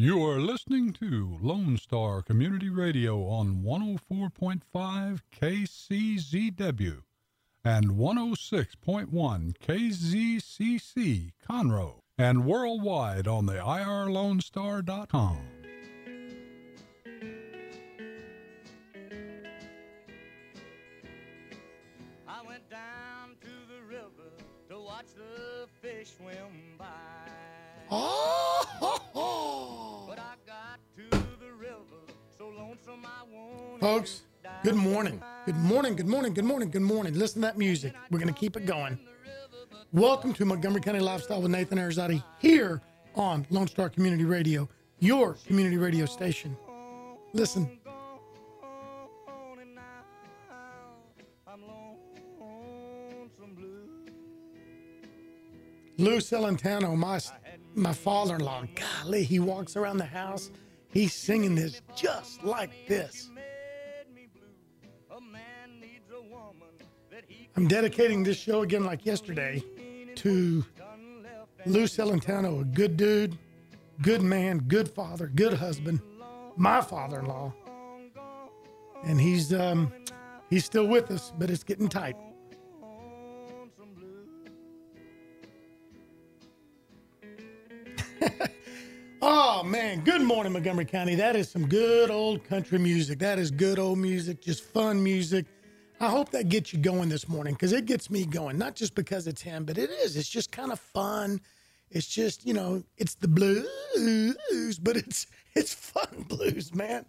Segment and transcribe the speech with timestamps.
[0.00, 7.02] You are listening to Lone Star Community Radio on 104.5 KCZW
[7.62, 15.36] and 106.1 KZCC Conroe and worldwide on the irlonestar.com.
[22.26, 24.32] I went down to the river
[24.70, 26.69] to watch the fish swim
[33.80, 34.22] folks,
[34.62, 35.22] good morning.
[35.46, 37.14] Good morning, good morning, good morning, good morning.
[37.14, 37.94] Listen to that music.
[38.10, 38.98] We're going to keep it going.
[39.92, 42.82] Welcome to Montgomery County Lifestyle with Nathan Arizati here
[43.14, 46.54] on Lone Star Community Radio, your community radio station.
[47.32, 47.78] Listen.
[55.96, 57.20] Lou Celentano, my
[57.74, 60.50] my father-in-law, golly, he walks around the house.
[60.92, 63.30] He's singing this just like this.
[67.56, 69.62] I'm dedicating this show again, like yesterday,
[70.16, 70.64] to
[71.66, 73.36] Lou Celentano, a good dude,
[74.02, 76.00] good man, good father, good husband,
[76.56, 77.52] my father-in-law,
[79.04, 79.92] and he's um
[80.48, 82.16] he's still with us, but it's getting tight.
[89.22, 91.14] Oh man, good morning, Montgomery County.
[91.14, 93.18] That is some good old country music.
[93.18, 95.44] That is good old music, just fun music.
[96.00, 98.56] I hope that gets you going this morning because it gets me going.
[98.56, 100.16] Not just because it's him, but it is.
[100.16, 101.42] It's just kind of fun.
[101.90, 107.04] It's just you know, it's the blues, but it's it's fun blues, man.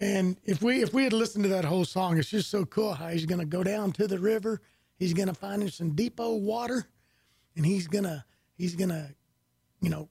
[0.00, 2.94] And if we if we had listened to that whole song, it's just so cool
[2.94, 4.62] how he's gonna go down to the river.
[4.98, 6.86] He's gonna find him some depot water,
[7.56, 8.24] and he's gonna
[8.56, 9.10] he's gonna,
[9.82, 10.08] you know,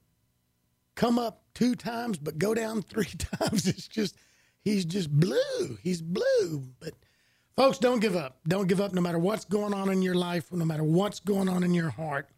[0.93, 3.05] come up two times but go down three
[3.39, 3.67] times.
[3.67, 4.15] It's just
[4.61, 5.79] he's just blue.
[5.81, 6.63] He's blue.
[6.79, 6.93] But
[7.55, 8.39] folks, don't give up.
[8.47, 11.49] Don't give up no matter what's going on in your life, no matter what's going
[11.49, 12.29] on in your heart.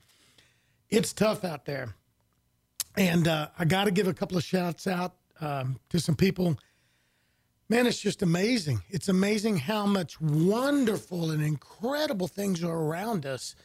[0.90, 1.96] It's tough out there.
[2.98, 6.58] And uh, I got to give a couple of shouts out um, to some people.
[7.68, 8.84] Man, it's just amazing.
[8.90, 13.56] It's amazing how much wonderful and incredible things are around us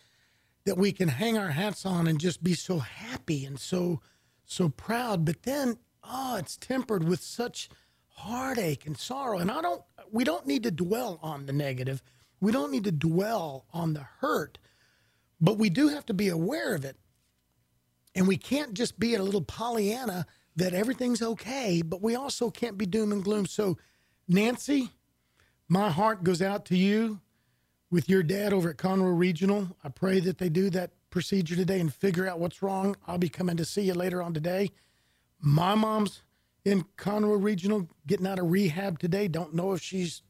[0.64, 4.00] that we can hang our hats on and just be so happy and so
[4.44, 7.68] so proud but then oh it's tempered with such
[8.20, 12.02] heartache and sorrow and i don't we don't need to dwell on the negative
[12.40, 14.58] we don't need to dwell on the hurt
[15.40, 16.96] but we do have to be aware of it
[18.14, 20.26] and we can't just be a little pollyanna
[20.56, 23.78] that everything's okay but we also can't be doom and gloom so
[24.28, 24.90] nancy
[25.68, 27.20] my heart goes out to you
[27.90, 29.76] with your dad over at Conroe Regional.
[29.84, 32.96] I pray that they do that procedure today and figure out what's wrong.
[33.06, 34.70] I'll be coming to see you later on today.
[35.40, 36.22] My mom's
[36.64, 39.28] in Conroe Regional getting out of rehab today.
[39.28, 40.22] Don't know if she's,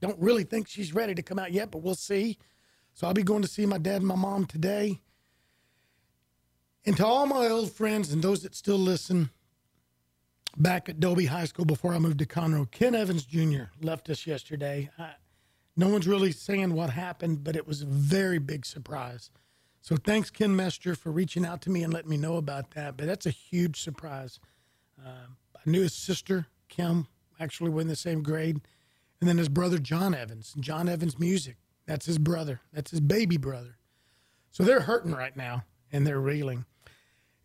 [0.00, 2.38] don't really think she's ready to come out yet, but we'll see.
[2.94, 5.00] So I'll be going to see my dad and my mom today.
[6.84, 9.30] And to all my old friends and those that still listen,
[10.56, 13.64] back at Dobie High School before I moved to Conroe, Ken Evans Jr.
[13.80, 14.90] left us yesterday.
[14.98, 15.12] I,
[15.76, 19.30] no one's really saying what happened, but it was a very big surprise.
[19.80, 22.96] So thanks, Ken Mester, for reaching out to me and letting me know about that.
[22.96, 24.40] But that's a huge surprise.
[25.00, 25.28] Uh,
[25.66, 27.06] I knew his sister, Kim,
[27.40, 28.60] actually were in the same grade.
[29.20, 30.54] And then his brother, John Evans.
[30.58, 31.56] John Evans Music.
[31.86, 32.60] That's his brother.
[32.72, 33.76] That's his baby brother.
[34.50, 36.64] So they're hurting right now and they're reeling.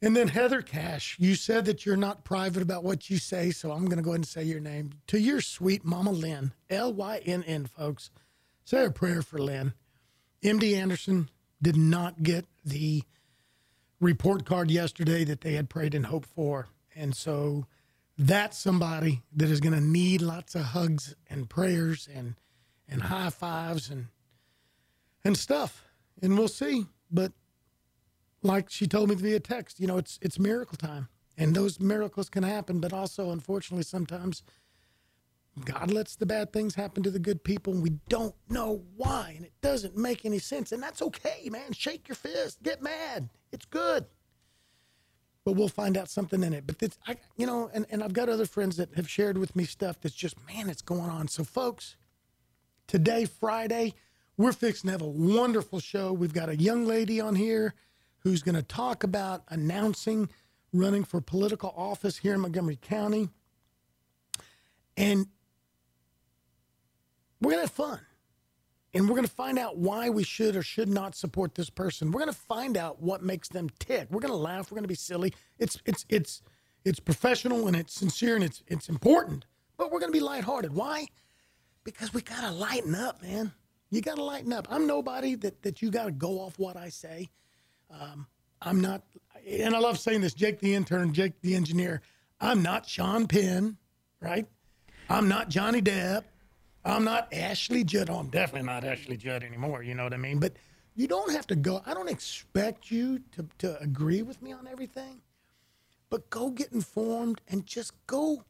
[0.02, 3.72] And then Heather Cash, you said that you're not private about what you say, so
[3.72, 4.92] I'm going to go ahead and say your name.
[5.08, 8.12] To your sweet Mama Lynn, L Y N N, folks,
[8.66, 9.74] say a prayer for Lynn.
[10.44, 11.30] MD Anderson
[11.62, 13.04] did not get the
[14.02, 16.68] report card yesterday that they had prayed and hoped for.
[16.94, 17.66] And so
[18.18, 22.36] that's somebody that is going to need lots of hugs and prayers and,
[22.88, 24.08] and high fives and,
[25.24, 25.84] and stuff.
[26.22, 26.86] And we'll see.
[27.12, 27.32] But
[28.44, 31.08] like she told me via text, you know, it's it's miracle time,
[31.38, 32.80] and those miracles can happen.
[32.80, 34.44] But also, unfortunately, sometimes
[35.66, 39.34] God lets the bad things happen to the good people, and we don't know why,
[39.36, 40.72] and it doesn't make any sense.
[40.72, 41.74] And that's okay, man.
[41.74, 43.30] Shake your fist, get mad.
[43.52, 44.06] It's good,
[45.46, 46.66] but we'll find out something in it.
[46.66, 49.56] But this, I, you know, and and I've got other friends that have shared with
[49.56, 51.28] me stuff that's just man, it's going on.
[51.28, 51.96] So, folks,
[52.88, 53.94] today, Friday,
[54.38, 56.14] we're fixing to have a wonderful show.
[56.14, 57.74] We've got a young lady on here
[58.20, 60.30] who's going to talk about announcing
[60.72, 63.30] running for political office here in Montgomery County.
[64.98, 65.28] And
[67.42, 68.00] we're going to have fun.
[68.94, 72.12] And we're going to find out why we should or should not support this person.
[72.12, 74.08] We're going to find out what makes them tick.
[74.12, 74.72] We're going to laugh.
[74.72, 75.34] We're going to be silly.
[75.58, 76.42] It's it's it's
[76.86, 79.46] it's professional and it's sincere and it's it's important.
[79.78, 80.74] But we're going to be lighthearted.
[80.74, 81.08] Why?
[81.84, 83.52] Because we got to lighten up, man.
[83.90, 84.68] You got to lighten up.
[84.70, 87.30] I'm nobody that that you got to go off what I say.
[87.90, 88.28] Um,
[88.62, 89.04] I'm not,
[89.48, 90.34] and I love saying this.
[90.34, 92.02] Jake the intern, Jake the engineer.
[92.40, 93.78] I'm not Sean Penn,
[94.20, 94.48] right?
[95.10, 96.24] I'm not Johnny Depp.
[96.86, 98.10] I'm not Ashley Judd.
[98.10, 99.84] Oh, I'm definitely not Ashley Judd anymore.
[99.84, 100.40] You know what I mean?
[100.40, 100.54] But
[100.96, 101.82] you don't have to go.
[101.86, 105.22] I don't expect you to, to agree with me on everything,
[106.10, 108.44] but go get informed and just go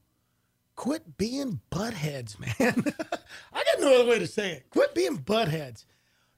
[0.75, 2.83] quit being buttheads, man.
[3.53, 4.69] I got no other way to say it.
[4.71, 5.85] Quit being buttheads.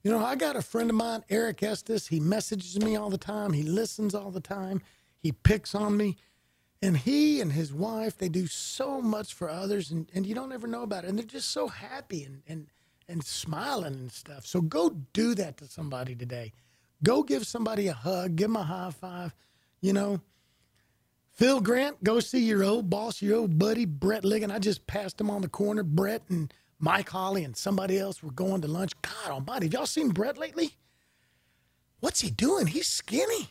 [0.04, 2.08] You know, I got a friend of mine, Eric Estes.
[2.08, 3.54] He messages me all the time.
[3.54, 4.82] He listens all the time.
[5.18, 6.18] He picks on me.
[6.81, 10.51] And he and his wife, they do so much for others, and, and you don't
[10.51, 11.10] ever know about it.
[11.10, 12.68] And they're just so happy and, and,
[13.07, 14.45] and smiling and stuff.
[14.45, 16.51] So go do that to somebody today.
[17.04, 19.33] Go give somebody a hug, give them a high five.
[19.81, 20.22] You know,
[21.33, 25.19] Phil Grant, go see your old boss, your old buddy, Brett ligon I just passed
[25.19, 25.83] him on the corner.
[25.83, 28.94] Brett and Mike Holly and somebody else were going to lunch.
[29.01, 30.72] God almighty, have y'all seen Brett lately?
[32.00, 32.68] What's he doing?
[32.68, 33.50] He's skinny.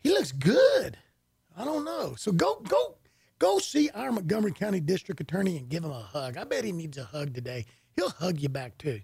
[0.00, 0.98] He looks good.
[1.56, 2.14] I don't know.
[2.16, 2.96] So go, go,
[3.38, 6.36] go see our Montgomery County District Attorney and give him a hug.
[6.36, 7.64] I bet he needs a hug today.
[7.94, 9.00] He'll hug you back too.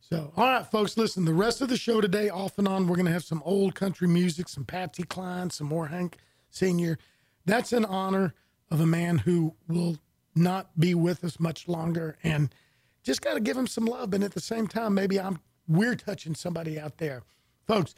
[0.00, 2.96] So, all right, folks, listen, the rest of the show today, off and on, we're
[2.96, 6.16] going to have some old country music, some Patsy Cline, some more Hank
[6.50, 6.98] Sr.
[7.44, 8.34] That's in honor
[8.70, 9.98] of a man who will
[10.34, 12.54] not be with us much longer and
[13.02, 14.14] just got to give him some love.
[14.14, 17.22] And at the same time, maybe I'm we're touching somebody out there.
[17.66, 17.94] Folks,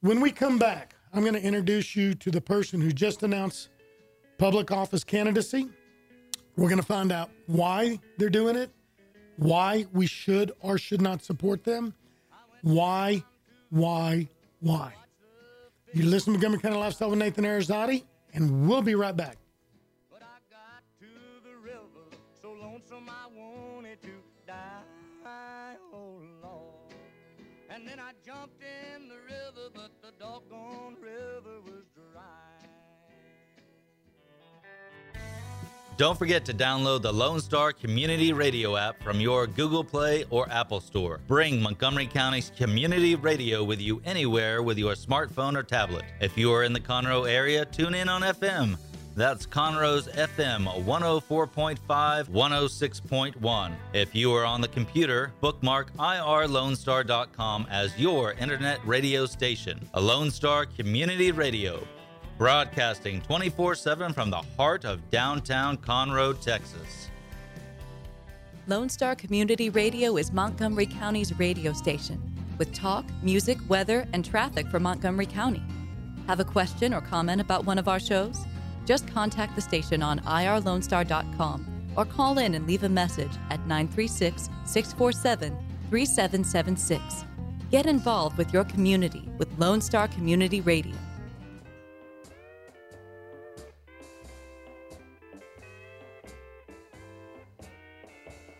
[0.00, 3.70] when we come back, I'm going to introduce you to the person who just announced
[4.38, 5.68] public office candidacy.
[6.56, 8.70] We're going to find out why they're doing it,
[9.36, 11.94] why we should or should not support them,
[12.62, 13.24] why,
[13.70, 14.28] why,
[14.60, 14.92] why.
[15.92, 19.36] You listen to Montgomery County Lifestyle with Nathan Arizotti, and we'll be right back.
[20.10, 21.06] But I got to
[21.42, 24.12] the river, so lonesome I wanted to
[24.46, 25.74] die.
[25.92, 26.94] Oh, Lord.
[27.68, 29.29] And then I jumped in the river,
[29.80, 32.22] but the doggone river was dry.
[35.96, 40.50] Don't forget to download the Lone Star Community Radio app from your Google Play or
[40.50, 41.20] Apple Store.
[41.26, 46.04] Bring Montgomery County's community radio with you anywhere with your smartphone or tablet.
[46.20, 48.76] If you are in the Conroe area, tune in on FM.
[49.14, 51.78] That's Conroe's FM 104.5,
[52.28, 53.72] 106.1.
[53.92, 59.80] If you are on the computer, bookmark irlonestar.com as your internet radio station.
[59.94, 61.86] A Lone Star Community Radio.
[62.38, 67.10] Broadcasting 24 7 from the heart of downtown Conroe, Texas.
[68.66, 72.22] Lone Star Community Radio is Montgomery County's radio station
[72.60, 75.62] with talk, music, weather, and traffic for Montgomery County.
[76.28, 78.44] Have a question or comment about one of our shows?
[78.86, 84.48] Just contact the station on irlonestar.com or call in and leave a message at 936
[84.64, 85.56] 647
[85.90, 87.24] 3776.
[87.70, 90.96] Get involved with your community with Lone Star Community Radio.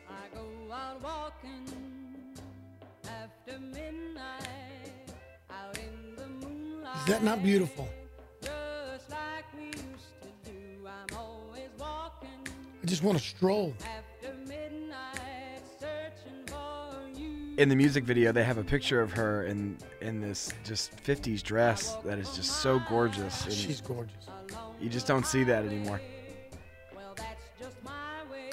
[0.09, 1.67] I go out walking
[3.05, 5.13] after midnight,
[5.51, 6.97] out in the moonlight.
[6.99, 7.89] Is that not beautiful?
[12.83, 13.75] I just want to stroll.
[13.83, 17.55] after midnight, searching for you.
[17.59, 21.43] in the music video they have a picture of her in in this just 50s
[21.43, 24.15] dress that is just so gorgeous and She's gorgeous.
[24.81, 26.01] you just don't see that anymore
[26.97, 28.51] Well, that's just my way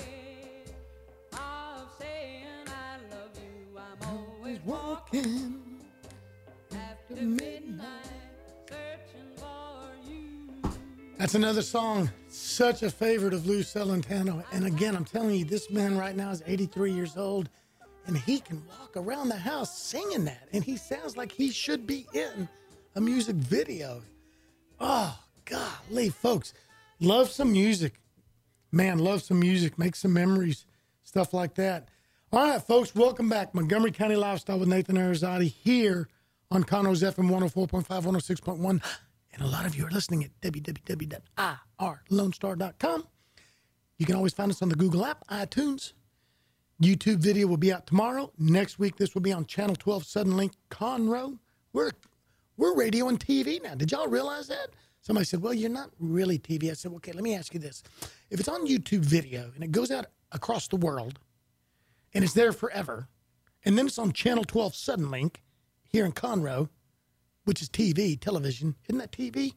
[1.33, 3.79] of saying I love you.
[3.79, 4.07] I'm
[4.39, 5.61] always Walking.
[6.73, 7.87] after midnight,
[8.69, 10.71] searching for you.
[11.17, 12.09] That's another song.
[12.57, 14.43] Such a favorite of Lou Celentano.
[14.51, 17.49] And again, I'm telling you, this man right now is 83 years old,
[18.07, 20.47] and he can walk around the house singing that.
[20.51, 22.49] And he sounds like he should be in
[22.95, 24.01] a music video.
[24.79, 26.55] Oh, golly, folks.
[26.99, 27.93] Love some music.
[28.71, 29.77] Man, love some music.
[29.77, 30.65] Make some memories.
[31.03, 31.89] Stuff like that.
[32.33, 33.53] All right, folks, welcome back.
[33.53, 36.09] Montgomery County Lifestyle with Nathan Arizotti here
[36.49, 38.81] on Conroe's FM 104.5, 106.1.
[39.37, 43.07] And a lot of you are listening at www.irlonestar.com.
[43.99, 45.93] You can always find us on the Google app, iTunes.
[46.81, 48.31] YouTube video will be out tomorrow.
[48.39, 51.37] Next week, this will be on Channel 12 Suddenlink Conroe.
[51.73, 51.91] We're,
[52.57, 53.75] we're radio and TV now.
[53.75, 54.69] Did y'all realize that?
[55.01, 56.71] Somebody said, Well, you're not really TV.
[56.71, 57.83] I said, Okay, let me ask you this.
[58.31, 61.19] If it's on YouTube video and it goes out across the world
[62.13, 63.07] and it's there forever,
[63.65, 65.35] and then it's on Channel 12 Suddenlink
[65.89, 66.69] here in Conroe,
[67.47, 69.53] which is TV, television, isn't that TV?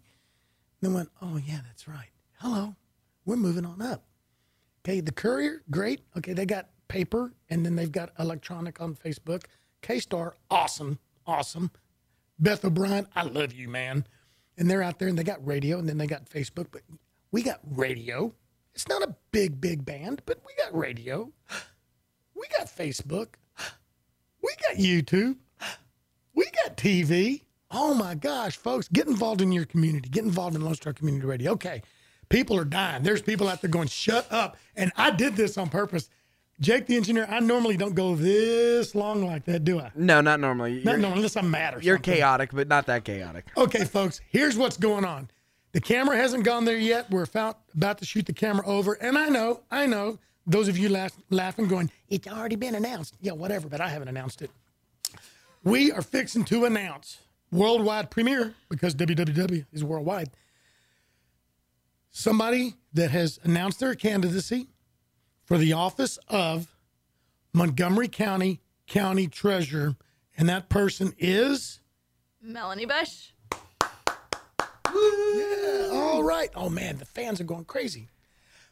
[0.81, 2.11] Then went, oh, yeah, that's right.
[2.35, 2.77] Hello,
[3.25, 4.05] we're moving on up.
[4.85, 6.03] Okay, the Courier, great.
[6.17, 9.43] Okay, they got paper and then they've got electronic on Facebook.
[9.83, 11.73] K Star, awesome, awesome.
[12.39, 14.07] Beth O'Brien, I love you, man.
[14.57, 16.83] And they're out there and they got radio and then they got Facebook, but
[17.33, 18.33] we got radio.
[18.73, 21.33] It's not a big, big band, but we got radio.
[22.37, 23.31] We got Facebook.
[24.41, 25.39] We got YouTube.
[26.35, 27.43] We got TV.
[27.71, 30.09] Oh my gosh, folks, get involved in your community.
[30.09, 31.53] Get involved in Lone Star Community Radio.
[31.53, 31.83] Okay,
[32.29, 33.03] people are dying.
[33.03, 34.57] There's people out there going, shut up.
[34.77, 36.11] And I did this on purpose.
[36.61, 39.91] Jake, the engineer, I normally don't go this long like that, do I?
[39.95, 40.83] No, not normally.
[40.85, 42.15] Not You're, normally, unless I'm mad or you're something.
[42.15, 43.47] chaotic, but not that chaotic.
[43.57, 45.31] Okay, folks, here's what's going on.
[45.73, 47.09] The camera hasn't gone there yet.
[47.11, 48.95] We're about, about to shoot the camera over.
[48.95, 53.15] And I know, I know, those of you laugh, laughing, going, it's already been announced.
[53.21, 54.51] Yeah, whatever, but I haven't announced it.
[55.63, 57.19] We are fixing to announce
[57.51, 60.31] worldwide premiere because WWW is worldwide.
[62.11, 64.69] Somebody that has announced their candidacy
[65.45, 66.75] for the office of
[67.53, 69.97] Montgomery County County Treasurer.
[70.37, 71.81] And that person is.
[72.43, 73.33] Melanie Bush.
[74.93, 76.51] Yeah, All right.
[76.57, 78.09] Oh man, the fans are going crazy.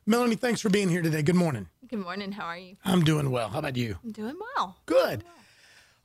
[0.06, 1.22] Melanie, thanks for being here today.
[1.22, 1.68] Good morning.
[1.86, 2.32] Good morning.
[2.32, 2.76] How are you?
[2.84, 3.50] I'm doing well.
[3.50, 3.98] How about you?
[4.02, 4.78] I'm doing well.
[4.86, 5.22] Good.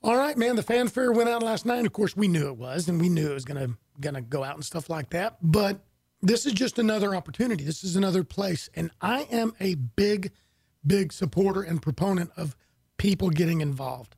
[0.04, 0.58] All right, man.
[0.58, 1.86] The fanfare went out last night.
[1.86, 3.70] Of course, we knew it was, and we knew it was gonna
[4.02, 5.38] gonna go out and stuff like that.
[5.42, 5.80] But
[6.22, 7.64] this is just another opportunity.
[7.64, 10.32] This is another place, and I am a big,
[10.86, 12.56] big supporter and proponent of
[12.98, 14.16] people getting involved.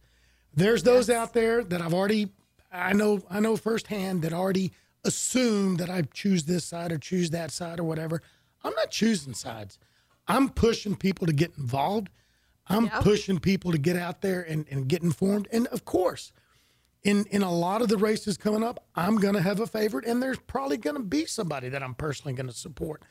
[0.53, 2.29] There's those out there that I've already,
[2.71, 4.71] I know, I know firsthand that already
[5.03, 8.21] assume that I choose this side or choose that side or whatever.
[8.63, 9.77] I'm not choosing sides.
[10.27, 12.09] I'm pushing people to get involved.
[12.67, 13.01] I'm Yep.
[13.01, 15.48] pushing people to get out there and, and get informed.
[15.51, 16.31] And of course,
[17.03, 20.22] in in a lot of the races coming up, I'm gonna have a favorite, and
[20.22, 23.03] there's probably gonna be somebody that I'm personally gonna support.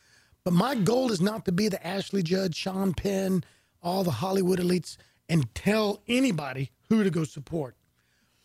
[0.44, 3.44] But my goal is not to be the Ashley Judd, Sean Penn,
[3.82, 4.96] all the Hollywood elites,
[5.28, 7.76] and tell anybody who to go support.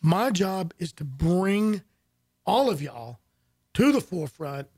[0.00, 1.82] My job is to bring
[2.46, 3.18] all of y'all
[3.74, 4.68] to the forefront.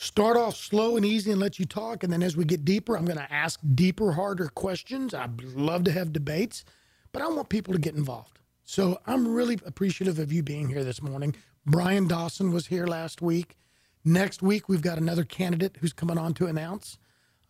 [0.00, 2.04] Start off slow and easy and let you talk.
[2.04, 5.12] And then as we get deeper, I'm going to ask deeper, harder questions.
[5.12, 6.64] I'd love to have debates,
[7.10, 8.38] but I want people to get involved.
[8.62, 11.34] So I'm really appreciative of you being here this morning.
[11.66, 13.56] Brian Dawson was here last week.
[14.04, 16.96] Next week, we've got another candidate who's coming on to announce.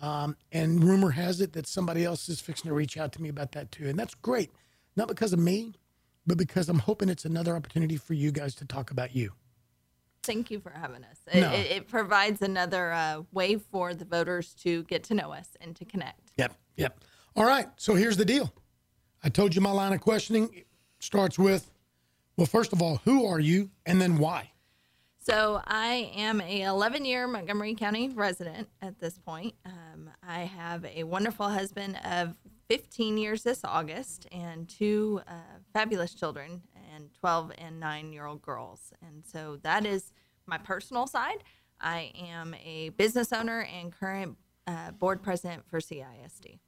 [0.00, 3.28] Um, and rumor has it that somebody else is fixing to reach out to me
[3.28, 3.88] about that too.
[3.88, 4.50] And that's great.
[4.96, 5.74] Not because of me,
[6.26, 9.32] but because I'm hoping it's another opportunity for you guys to talk about you.
[10.28, 11.18] Thank you for having us.
[11.32, 11.50] It, No.
[11.52, 15.74] it, it provides another uh, way for the voters to get to know us and
[15.76, 16.32] to connect.
[16.36, 16.52] Yep.
[16.76, 17.00] Yep.
[17.34, 17.66] All right.
[17.76, 18.52] So here's the deal.
[19.24, 20.64] I told you my line of questioning
[21.00, 21.70] starts with,
[22.36, 24.50] well, first of all, who are you, and then why?
[25.18, 29.54] So I am a 11 year Montgomery County resident at this point.
[29.64, 32.34] Um, I have a wonderful husband of
[32.68, 35.32] 15 years this August and two uh,
[35.72, 36.62] fabulous children
[36.94, 38.92] and 12 and 9 year old girls.
[39.02, 40.12] And so that is
[40.48, 41.44] my personal side.
[41.80, 44.36] I am a business owner and current
[44.66, 46.58] uh, board president for CISD.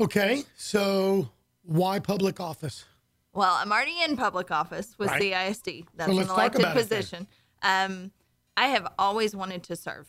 [0.00, 0.42] Okay.
[0.56, 1.28] So
[1.62, 2.84] why public office?
[3.32, 5.22] Well, I'm already in public office with Right.
[5.22, 5.86] CISD.
[5.94, 7.26] That's let's an elected position.
[7.62, 8.10] Um,
[8.56, 10.08] I have always wanted to serve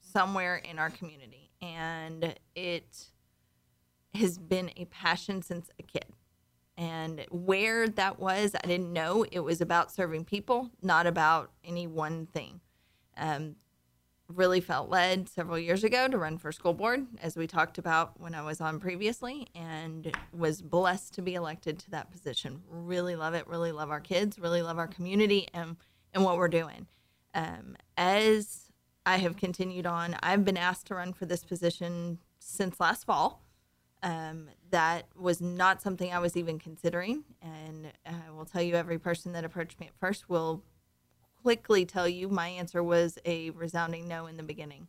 [0.00, 3.06] somewhere in our community, and it
[4.14, 6.06] has been a passion since a kid.
[6.82, 9.24] And where that was, I didn't know.
[9.30, 12.60] It was about serving people, not about any one thing.
[13.16, 13.54] Um,
[14.26, 18.18] really felt led several years ago to run for school board, as we talked about
[18.18, 22.62] when I was on previously, and was blessed to be elected to that position.
[22.68, 23.46] Really love it.
[23.46, 24.40] Really love our kids.
[24.40, 25.76] Really love our community and
[26.12, 26.88] and what we're doing.
[27.32, 28.72] Um, as
[29.06, 33.41] I have continued on, I've been asked to run for this position since last fall.
[34.02, 38.98] Um, that was not something I was even considering, and I will tell you, every
[38.98, 40.64] person that approached me at first will
[41.42, 44.88] quickly tell you my answer was a resounding no in the beginning.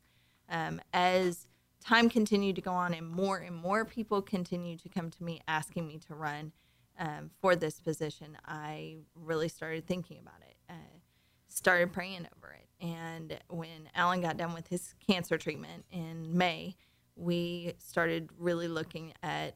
[0.50, 1.48] Um, as
[1.84, 5.42] time continued to go on and more and more people continued to come to me
[5.48, 6.52] asking me to run
[6.98, 10.98] um, for this position, I really started thinking about it, uh,
[11.50, 12.86] started praying over it.
[12.86, 16.76] And when Alan got done with his cancer treatment in May,
[17.16, 19.56] we started really looking at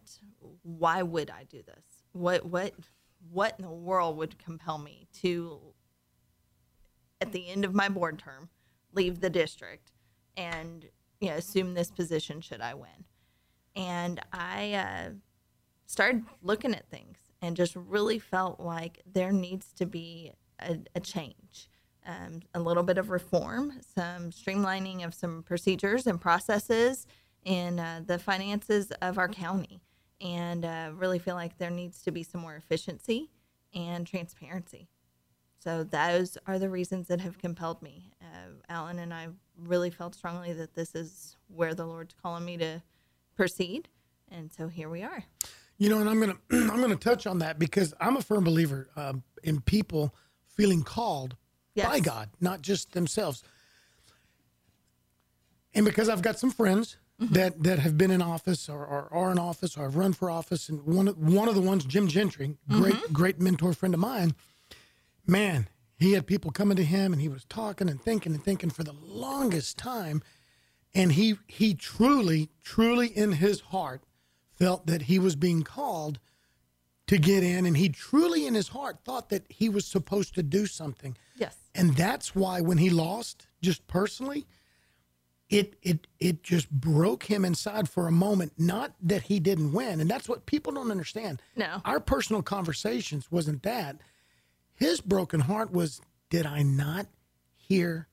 [0.64, 1.86] why would I do this?
[2.12, 2.74] What what
[3.32, 5.60] what in the world would compel me to
[7.20, 8.50] at the end of my board term,
[8.94, 9.92] leave the district
[10.36, 10.86] and
[11.20, 13.06] you know, assume this position should I win.
[13.76, 15.10] And I uh,
[15.88, 21.00] started looking at things and just really felt like there needs to be a, a
[21.00, 21.70] change.
[22.08, 27.06] um, a little bit of reform, some streamlining of some procedures and processes
[27.46, 29.82] in uh, the finances of our county,
[30.22, 33.30] and uh, really feel like there needs to be some more efficiency
[33.74, 34.90] and transparency.
[35.60, 38.12] So those are the reasons that have compelled me.
[38.22, 39.28] Uh, Alan and I
[39.58, 42.82] really felt strongly that this is where the Lord's calling me to
[43.36, 43.90] proceed,
[44.30, 45.24] and so here we are.
[45.78, 46.38] You know, and I'm gonna
[46.72, 50.14] I'm gonna touch on that because I'm a firm believer um, in people
[50.48, 51.36] feeling called
[51.76, 53.44] by God, not just themselves.
[55.74, 57.34] And because I've got some friends Mm-hmm.
[57.34, 60.30] that that have been in office or, or are in office or have run for
[60.30, 63.12] office, and one of, one of the ones, Jim Gentry, great mm-hmm.
[63.12, 64.36] great mentor friend of mine,
[65.26, 68.70] man, he had people coming to him and he was talking and thinking and thinking
[68.70, 70.22] for the longest time,
[70.94, 74.04] and he he truly truly in his heart
[74.54, 76.20] felt that he was being called
[77.08, 80.44] to get in, and he truly in his heart thought that he was supposed to
[80.44, 81.18] do something.
[81.36, 81.56] Yes.
[81.74, 84.46] And that's why when he lost, just personally,
[85.50, 88.54] it it it just broke him inside for a moment.
[88.58, 91.42] Not that he didn't win, and that's what people don't understand.
[91.56, 91.82] No.
[91.86, 94.02] Our personal conversations wasn't that.
[94.74, 97.08] His broken heart was, did I not
[97.56, 98.08] hear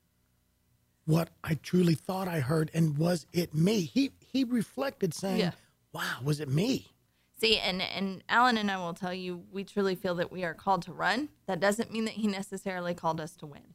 [1.05, 3.81] what I truly thought I heard, and was it me?
[3.83, 5.53] He he reflected, saying, Yeah.
[5.93, 6.93] "Wow, was it me?"
[7.41, 10.55] See, and and Alan and I will tell you, we truly feel that we are
[10.55, 11.29] called to run.
[11.47, 13.74] That doesn't mean that he necessarily called us to win.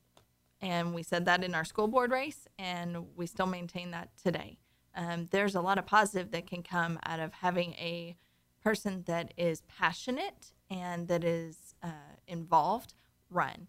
[0.61, 4.57] And we said that in our school board race, and we still maintain that today.
[4.95, 8.17] Um, there's a lot of positive that can come out of having a
[8.63, 12.93] person that is passionate and that is uh, involved
[13.29, 13.67] run.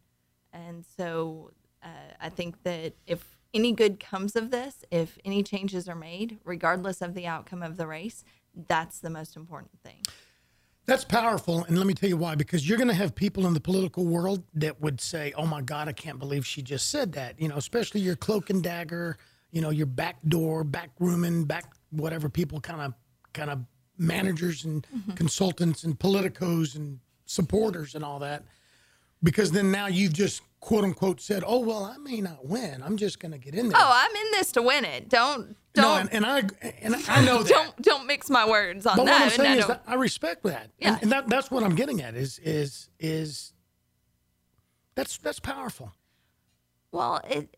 [0.52, 5.88] And so uh, I think that if any good comes of this, if any changes
[5.88, 8.24] are made, regardless of the outcome of the race,
[8.68, 10.02] that's the most important thing.
[10.86, 11.64] That's powerful.
[11.64, 12.34] And let me tell you why.
[12.34, 15.60] Because you're going to have people in the political world that would say, oh my
[15.60, 17.40] God, I can't believe she just said that.
[17.40, 19.16] You know, especially your cloak and dagger,
[19.52, 22.94] you know, your back door, back rooming, back whatever people kind of,
[23.32, 23.60] kind of
[23.98, 25.12] managers and mm-hmm.
[25.12, 28.42] consultants and politicos and supporters and all that.
[29.22, 32.82] Because then now you've just quote unquote said, oh, well, I may not win.
[32.82, 33.78] I'm just going to get in there.
[33.78, 35.08] Oh, I'm in this to win it.
[35.08, 36.38] Don't no, don't and, and I
[36.82, 37.48] and I know that.
[37.48, 39.12] don't don't mix my words on But that.
[39.12, 40.70] what I'm I saying is that I respect that.
[40.78, 40.94] Yeah.
[40.94, 43.52] And, and that, that's what I'm getting at is is is
[44.94, 45.92] that's that's powerful.
[46.92, 47.56] Well, it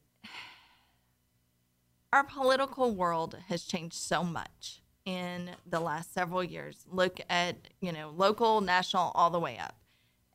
[2.12, 6.84] our political world has changed so much in the last several years.
[6.90, 9.76] Look at, you know, local, national, all the way up.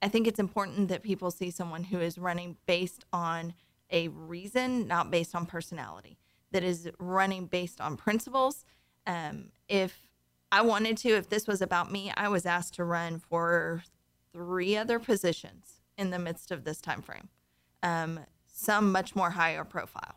[0.01, 3.53] I think it's important that people see someone who is running based on
[3.91, 6.17] a reason, not based on personality,
[6.51, 8.65] that is running based on principles.
[9.05, 10.07] Um, if
[10.51, 13.83] I wanted to, if this was about me, I was asked to run for
[14.31, 17.29] three other positions in the midst of this time frame
[17.83, 20.15] um, some much more higher profile.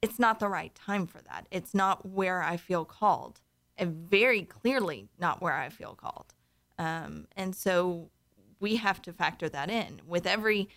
[0.00, 1.46] It's not the right time for that.
[1.50, 3.40] It's not where I feel called,
[3.76, 6.34] and very clearly not where I feel called.
[6.78, 8.10] Um, and so
[8.58, 10.00] we have to factor that in.
[10.06, 10.68] With every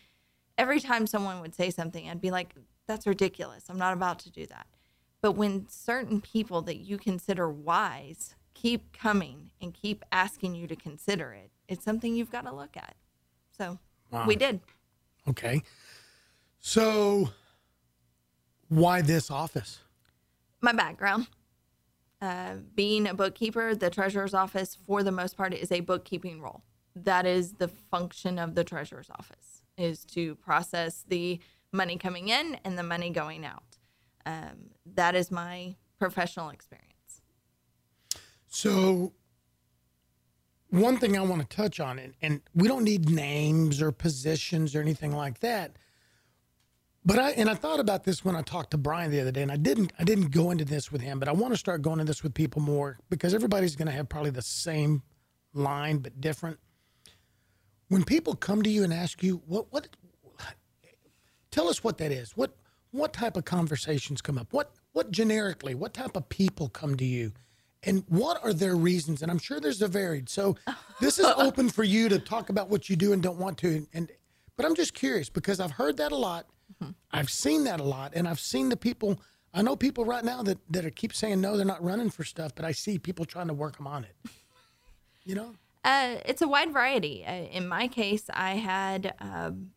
[0.58, 2.56] every time someone would say something, I'd be like,
[2.88, 3.66] "That's ridiculous.
[3.70, 4.68] I'm not about to do that."
[5.22, 10.76] But when certain people that you consider wise keep coming and keep asking you to
[10.76, 12.96] consider it, it's something you've got to look at.
[13.58, 13.80] So
[14.28, 14.62] we did.
[15.28, 15.62] Okay.
[16.60, 17.30] So
[18.70, 19.80] why this office?
[20.66, 21.28] my background
[22.22, 26.64] uh, being a bookkeeper the treasurer's office for the most part is a bookkeeping role
[26.96, 31.40] that is the function of the treasurer's office is to process the
[31.76, 33.78] money coming in and the money going out
[34.28, 37.22] um, that is my professional experience
[38.50, 39.14] So
[40.72, 44.76] one thing I want to touch on, and, and we don't need names or positions
[44.76, 45.78] or anything like that.
[47.06, 49.44] But I and I thought about this when I talked to Brian the other day,
[49.44, 51.82] and I didn't I didn't go into this with him, but I want to start
[51.82, 55.04] going into this with people more because everybody's going to have probably the same
[55.54, 56.60] line but different.
[57.90, 59.90] When people come to you and ask you what what
[61.56, 62.36] tell us what that is.
[62.36, 62.56] What
[62.92, 64.48] what type of conversations come up?
[64.52, 65.74] What what generically?
[65.74, 67.32] What type of people come to you?
[67.84, 69.22] And what are their reasons?
[69.22, 70.28] And I'm sure there's a varied.
[70.28, 70.56] So
[71.00, 73.88] this is open for you to talk about what you do and don't want to.
[73.94, 74.12] And
[74.58, 76.48] but I'm just curious because I've heard that a lot.
[77.12, 79.22] I've seen that a lot, and I've seen the people.
[79.54, 82.24] I know people right now that that are keep saying no, they're not running for
[82.26, 84.16] stuff, but I see people trying to work them on it.
[85.24, 87.24] You know, Uh, it's a wide variety.
[87.24, 89.70] Uh, in my case, I had um,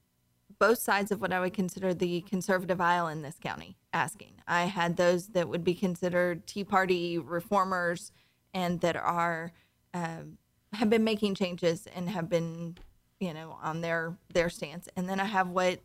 [0.58, 4.32] both sides of what I would consider the conservative aisle in this county asking.
[4.46, 8.12] I had those that would be considered Tea Party reformers
[8.52, 9.52] and that are
[9.94, 10.38] um,
[10.72, 12.76] have been making changes and have been,
[13.20, 14.88] you know, on their their stance.
[14.96, 15.80] And then I have what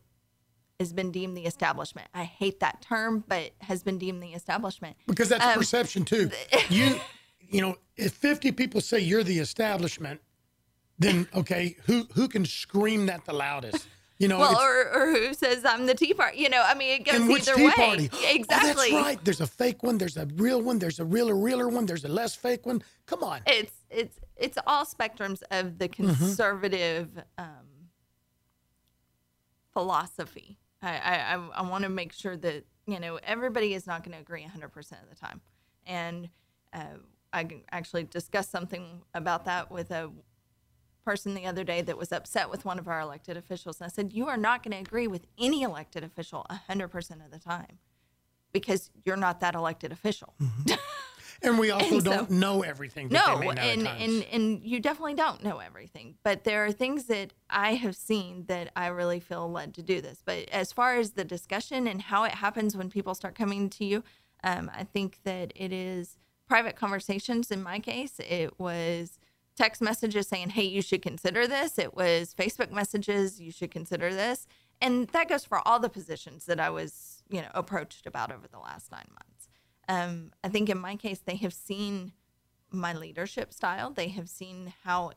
[0.80, 2.08] has been deemed the establishment.
[2.14, 4.98] I hate that term, but has been deemed the establishment.
[5.08, 6.30] because that's Um, perception too.
[6.70, 7.00] You,
[7.40, 10.20] you know, if 50 people say you're the establishment,
[10.98, 13.88] then okay, who who can scream that the loudest?
[14.24, 16.38] You know, Well, or, or who says I'm the Tea Party?
[16.40, 17.72] You know, I mean, it goes either tea way.
[17.76, 18.10] party?
[18.14, 18.92] Oh, Exactly.
[18.92, 19.20] that's right.
[19.26, 19.98] There's a fake one.
[19.98, 20.80] There's a real one.
[20.80, 21.86] There's a realer, realer one.
[21.86, 22.82] There's a less fake one.
[23.06, 23.42] Come on.
[23.46, 26.14] It's it's it's all spectrums of the Mm-hmm.
[26.14, 27.68] conservative um,
[29.74, 30.58] philosophy.
[30.82, 34.16] I I, I, I want to make sure that you know everybody is not going
[34.16, 35.42] to agree 100 percent of the time,
[35.86, 36.30] and
[36.74, 36.98] uh,
[37.32, 40.12] I can actually discussed something about that with a
[41.04, 43.80] person the other day that was upset with one of our elected officials.
[43.80, 47.32] And I said, You are not going to agree with any elected official 100% of
[47.32, 47.80] the time
[48.52, 50.34] because you're not that elected official.
[51.42, 53.10] And we also And don't know everything.
[53.10, 56.16] that No, they may know and, and and you definitely don't know everything.
[56.24, 60.00] But there are things that I have seen that I really feel led to do
[60.00, 60.22] this.
[60.24, 63.84] But as far as the discussion and how it happens when people start coming to
[63.84, 64.06] you,
[64.42, 67.52] um, I think that it is private conversations.
[67.52, 69.20] In my case, it was
[69.56, 74.14] text messages saying, "Hey, you should consider this." It was Facebook messages, "You should consider
[74.14, 74.48] this,"
[74.82, 78.48] and that goes for all the positions that I was, you know, approached about over
[78.48, 79.50] the last nine months.
[79.88, 82.14] Um, I think in my case, they have seen
[82.72, 83.92] my leadership style.
[83.92, 85.12] They have seen how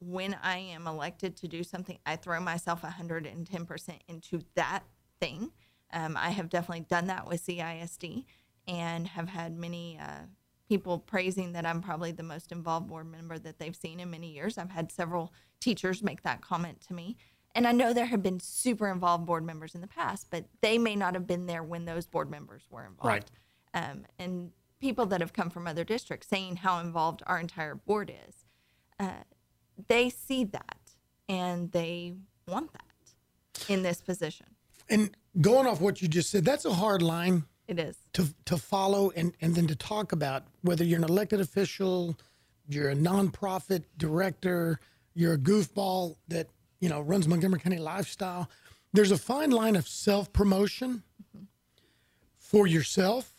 [0.00, 4.84] when I am elected to do something, I throw myself 110% into that
[5.20, 5.52] thing.
[5.92, 8.24] Um, I have definitely done that with CISD
[8.66, 10.26] and have had many uh,
[10.70, 14.30] people praising that I'm probably the most involved board member that they've seen in many
[14.30, 14.56] years.
[14.56, 17.16] I've had several teachers make that comment to me.
[17.56, 20.78] And I know there have been super involved board members in the past, but they
[20.78, 23.04] may not have been there when those board members were involved
[23.74, 23.90] Right.
[23.90, 28.12] um, and people that have come from other districts saying how involved our entire board
[28.28, 28.44] is.
[29.00, 29.24] Uh,
[29.88, 30.78] they see that
[31.28, 32.14] and they
[32.46, 34.46] want that in this position.
[34.88, 37.96] and going off what you just said, that's a hard line It is.
[38.14, 42.18] to to follow and and then to talk about whether you're an elected official,
[42.68, 44.80] you're a nonprofit director,
[45.14, 46.48] you're a goofball that
[46.80, 48.50] you know runs Montgomery County lifestyle.
[48.92, 51.04] There's a fine line of self promotion
[52.36, 53.36] for yourself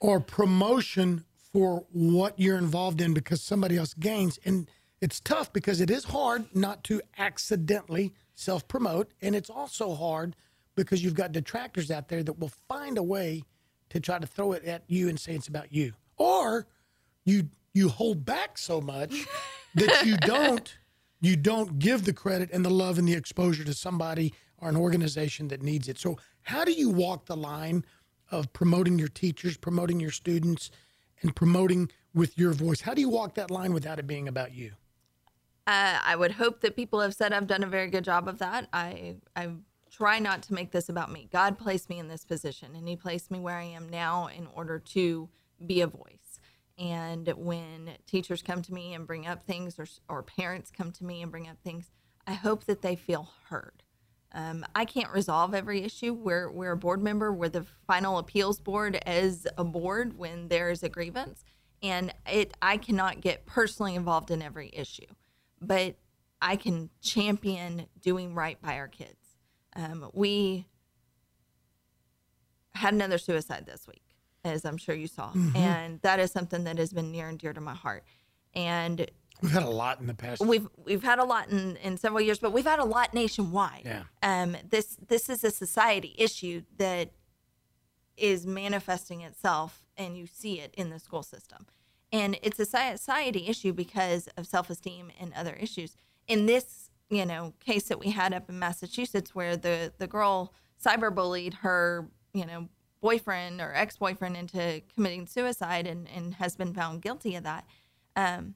[0.00, 4.68] or promotion for what you're involved in because somebody else gains and
[5.00, 10.34] it's tough because it is hard not to accidentally self promote and it's also hard
[10.74, 13.42] because you've got detractors out there that will find a way
[13.90, 16.66] to try to throw it at you and say it's about you or
[17.24, 19.26] you you hold back so much
[19.74, 20.78] that you don't
[21.20, 24.76] you don't give the credit and the love and the exposure to somebody or an
[24.76, 25.98] organization that needs it.
[25.98, 27.84] So how do you walk the line
[28.30, 30.70] of promoting your teachers, promoting your students,
[31.22, 32.82] and promoting with your voice?
[32.82, 34.72] How do you walk that line without it being about you?
[35.66, 38.38] Uh, I would hope that people have said I've done a very good job of
[38.38, 38.68] that.
[38.72, 39.48] I I
[39.96, 41.28] try not to make this about me.
[41.32, 44.46] God placed me in this position, and He placed me where I am now in
[44.54, 45.28] order to
[45.64, 46.40] be a voice.
[46.76, 51.04] And when teachers come to me and bring up things, or or parents come to
[51.04, 51.90] me and bring up things,
[52.26, 53.82] I hope that they feel heard.
[54.32, 56.12] Um, I can't resolve every issue.
[56.12, 57.32] We're, we're a board member.
[57.32, 61.44] We're the final appeals board as a board when there is a grievance.
[61.82, 65.06] And it, I cannot get personally involved in every issue,
[65.60, 65.96] but
[66.42, 69.23] I can champion doing right by our kids.
[69.76, 70.66] Um, we
[72.74, 74.02] had another suicide this week,
[74.44, 75.32] as I'm sure you saw.
[75.54, 78.04] And that is something that has been near and dear to my heart.
[78.54, 79.06] And
[79.42, 80.40] We've had a lot in the past.
[80.40, 83.82] we've we've had a lot in, in several years, but we've had a lot nationwide.
[83.84, 84.04] Yeah.
[84.22, 87.10] Um, this this is a society issue that
[88.16, 91.66] is manifesting itself, and you see it in the school system,
[92.12, 95.96] and it's a society issue because of self esteem and other issues.
[96.28, 100.52] In this, you know, case that we had up in Massachusetts, where the the girl
[100.84, 102.68] cyberbullied her, you know,
[103.00, 107.66] boyfriend or ex boyfriend into committing suicide, and and has been found guilty of that.
[108.16, 108.54] Um,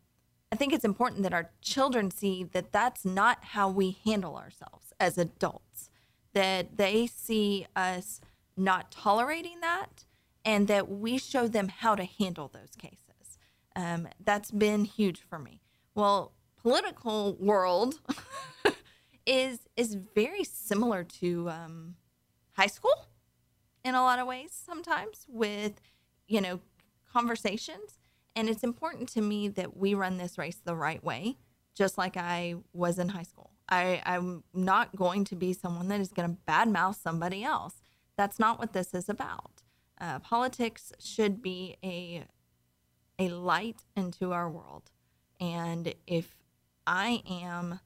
[0.50, 4.92] I think it's important that our children see that that's not how we handle ourselves
[4.98, 5.90] as adults,
[6.32, 8.20] that they see us
[8.56, 10.06] not tolerating that,
[10.44, 13.38] and that we show them how to handle those cases.
[13.76, 15.60] Um, that's been huge for me.
[15.94, 16.32] Well,
[16.62, 18.00] political world
[19.26, 21.94] is is very similar to um,
[22.56, 23.06] high school
[23.84, 25.80] in a lot of ways sometimes with
[26.26, 26.60] you know
[27.12, 27.98] conversations
[28.38, 31.38] and it's important to me that we run this race the right way,
[31.74, 33.50] just like I was in high school.
[33.68, 37.82] I, I'm not going to be someone that is going to badmouth somebody else.
[38.16, 39.64] That's not what this is about.
[40.00, 42.26] Uh, politics should be a
[43.20, 44.92] a light into our world,
[45.40, 46.36] and if
[46.88, 47.80] I am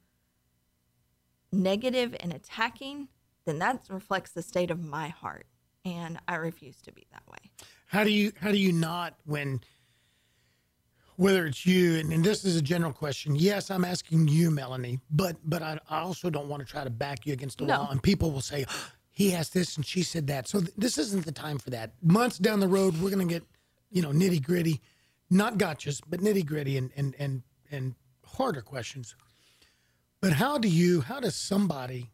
[1.51, 3.09] negative and attacking,
[3.45, 5.47] then that reflects the state of my heart.
[5.85, 7.51] And I refuse to be that way.
[7.89, 9.61] How do you how do you not when
[11.17, 14.99] whether it's you and, and this is a general question yes i'm asking you melanie
[15.11, 17.81] but but i, I also don't want to try to back you against the No.
[17.81, 20.73] wall and people will say oh, he asked this and she said that so th-
[20.79, 23.45] this isn't the time for that months down the road we're going to get
[23.91, 24.81] you know nitty gritty
[25.29, 27.95] not gotchas but nitty gritty and and and and
[28.33, 29.15] harder questions.
[30.21, 32.11] But how do you how does somebody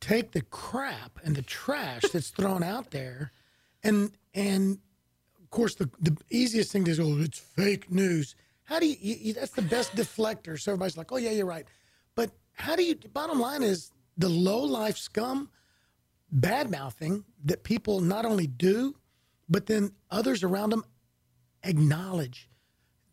[0.00, 3.32] take the crap and the trash that's thrown out there
[3.82, 4.78] and and
[5.42, 8.34] of course the, the easiest thing to oh it's fake news.
[8.64, 10.60] How do you, you, you- that's the best deflector.
[10.60, 11.66] So everybody's like oh yeah you're right.
[12.14, 15.50] But how do you bottom line is the low life scum
[16.30, 18.94] bad mouthing that people not only do
[19.48, 20.84] but then others around them
[21.62, 22.48] acknowledge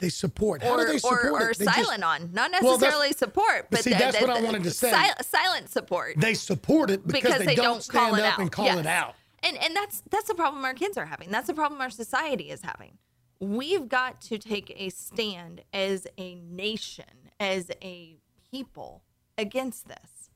[0.03, 1.53] they support how or, do they support or, or?
[1.53, 4.41] They just- silent on, not Well, necessarily support, but see, the- that's the- what I
[4.41, 4.91] wanted to say.
[4.91, 8.39] sil- silent support they support it because, they, don't, stand call it up out.
[8.39, 8.79] and call Yes.
[8.79, 11.29] it out And and that's that's the problem our kids are having.
[11.31, 12.97] That's the problem our society is having.
[13.39, 18.17] We've got to take a stand as a nation, as a
[18.51, 19.03] people
[19.37, 20.29] against this,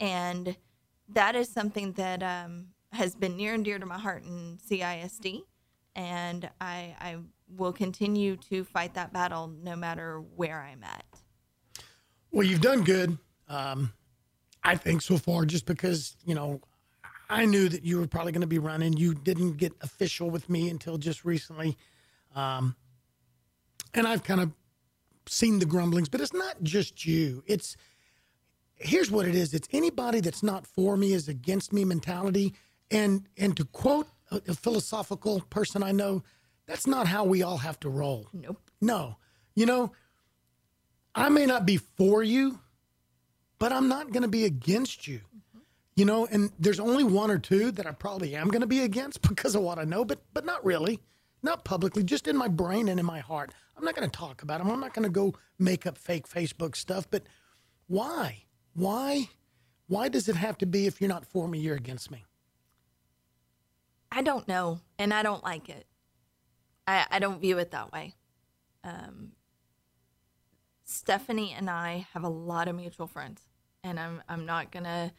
[0.00, 0.56] and
[1.08, 5.42] that is something that um, has been near and dear to my heart in CISD,
[5.94, 7.16] and I I
[7.48, 11.04] will continue to fight that battle no matter where I'm at.
[12.32, 13.16] Well, you've done good,
[13.48, 13.92] um,
[14.62, 16.60] I think, so far, just because, you know,
[17.28, 18.96] I knew that you were probably going to be running.
[18.96, 21.76] You didn't get official with me until just recently.
[22.34, 22.76] Um,
[23.94, 24.52] and I've kind of
[25.28, 27.42] seen the grumblings, but it's not just you.
[27.46, 27.76] It's
[28.76, 32.54] here's what it is it's anybody that's not for me is against me mentality.
[32.90, 36.22] And, and to quote a, a philosophical person I know,
[36.66, 38.28] that's not how we all have to roll.
[38.32, 38.70] Nope.
[38.80, 39.16] No.
[39.54, 39.92] You know,
[41.14, 42.60] I may not be for you,
[43.58, 45.20] but I'm not going to be against you.
[45.94, 48.82] You know, and there's only one or two that I probably am going to be
[48.82, 51.00] against because of what I know, but but not really,
[51.42, 53.54] not publicly, just in my brain and in my heart.
[53.76, 54.70] I'm not going to talk about them.
[54.70, 57.08] I'm not going to go make up fake Facebook stuff.
[57.10, 57.24] But
[57.86, 58.44] why?
[58.74, 59.30] Why?
[59.86, 62.24] Why does it have to be if you're not for me, you're against me?
[64.10, 65.86] I don't know, and I don't like it.
[66.86, 68.14] I, I don't view it that way.
[68.84, 69.32] Um,
[70.84, 73.42] Stephanie and I have a lot of mutual friends,
[73.82, 75.12] and I'm I'm not gonna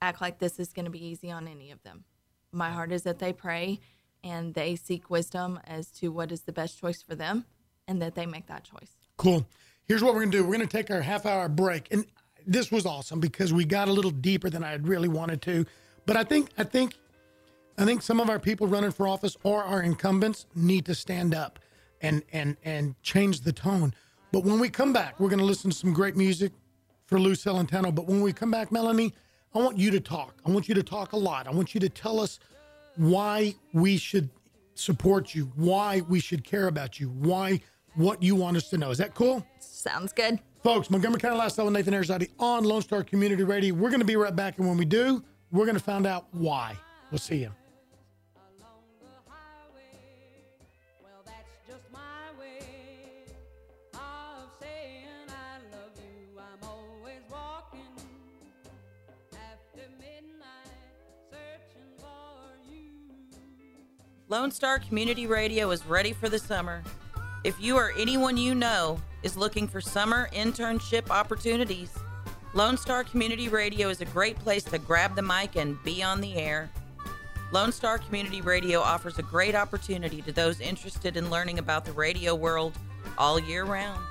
[0.00, 2.04] act like this is gonna be easy on any of them.
[2.52, 3.80] My heart is that they pray
[4.22, 7.44] and they seek wisdom as to what is the best choice for them,
[7.86, 8.92] and that they make that choice.
[9.16, 9.46] Cool.
[9.86, 10.44] Here's what we're going to do.
[10.44, 11.88] We're going to take our half hour break.
[11.90, 12.04] And
[12.46, 15.66] this was awesome because we got a little deeper than I had really wanted to.
[16.06, 16.96] But I think I think
[17.78, 21.32] I think some of our people running for office or our incumbents need to stand
[21.32, 21.60] up
[22.00, 23.94] and and and change the tone.
[24.32, 26.52] But when we come back, we're going to listen to some great music
[27.06, 27.94] for Lou Celentano.
[27.94, 29.14] But when we come back, Melanie,
[29.54, 30.34] I want you to talk.
[30.44, 31.46] I want you to talk a lot.
[31.46, 32.40] I want you to tell us
[32.96, 34.28] why we should
[34.74, 37.60] support you, why we should care about you, why
[37.94, 38.90] what you want us to know.
[38.90, 39.46] Is that cool?
[39.60, 40.40] Sounds good.
[40.64, 43.72] Folks, Montgomery County Lifestyle Nathan Arizadi on Lone Star Community Radio.
[43.72, 44.58] We're going to be right back.
[44.58, 46.76] And when we do, we're going to find out why.
[47.12, 47.52] We'll see you.
[64.30, 66.82] Lone Star Community Radio is ready for the summer.
[67.44, 71.96] If you or anyone you know is looking for summer internship opportunities,
[72.52, 76.20] Lone Star Community Radio is a great place to grab the mic and be on
[76.20, 76.68] the air.
[77.52, 81.92] Lone Star Community Radio offers a great opportunity to those interested in learning about the
[81.92, 82.74] radio world
[83.16, 84.04] all year round.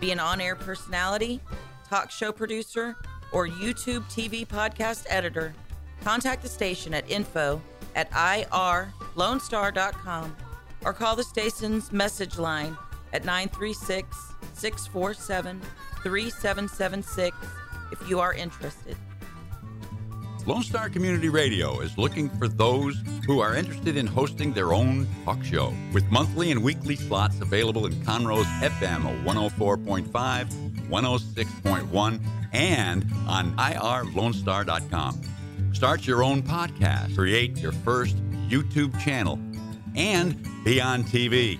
[0.00, 1.38] Be an on air personality,
[1.86, 2.96] talk show producer,
[3.30, 5.52] or YouTube TV podcast editor.
[6.02, 7.60] Contact the station at info
[7.94, 8.10] at
[9.14, 10.36] irlonestar.com
[10.84, 12.76] or call the station's message line
[13.12, 14.16] at 936
[14.54, 15.60] 647
[16.02, 17.36] 3776
[17.92, 18.96] if you are interested.
[20.46, 25.08] Lone Star Community Radio is looking for those who are interested in hosting their own
[25.24, 30.08] talk show with monthly and weekly slots available in Conroe's FM 104.5,
[30.90, 32.20] 106.1,
[32.52, 35.22] and on irlonestar.com.
[35.72, 38.16] Start your own podcast, create your first
[38.54, 39.38] YouTube channel,
[39.96, 41.58] and be on TV.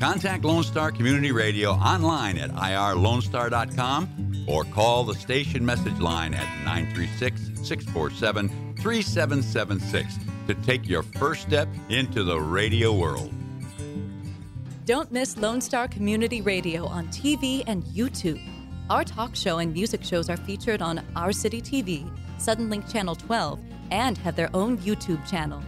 [0.00, 6.64] Contact Lone Star Community Radio online at irlonestar.com or call the station message line at
[6.64, 13.32] 936 647 3776 to take your first step into the radio world.
[14.84, 18.40] Don't miss Lone Star Community Radio on TV and YouTube.
[18.90, 23.60] Our talk show and music shows are featured on Our City TV, Suddenlink Channel 12,
[23.90, 25.62] and have their own YouTube channel.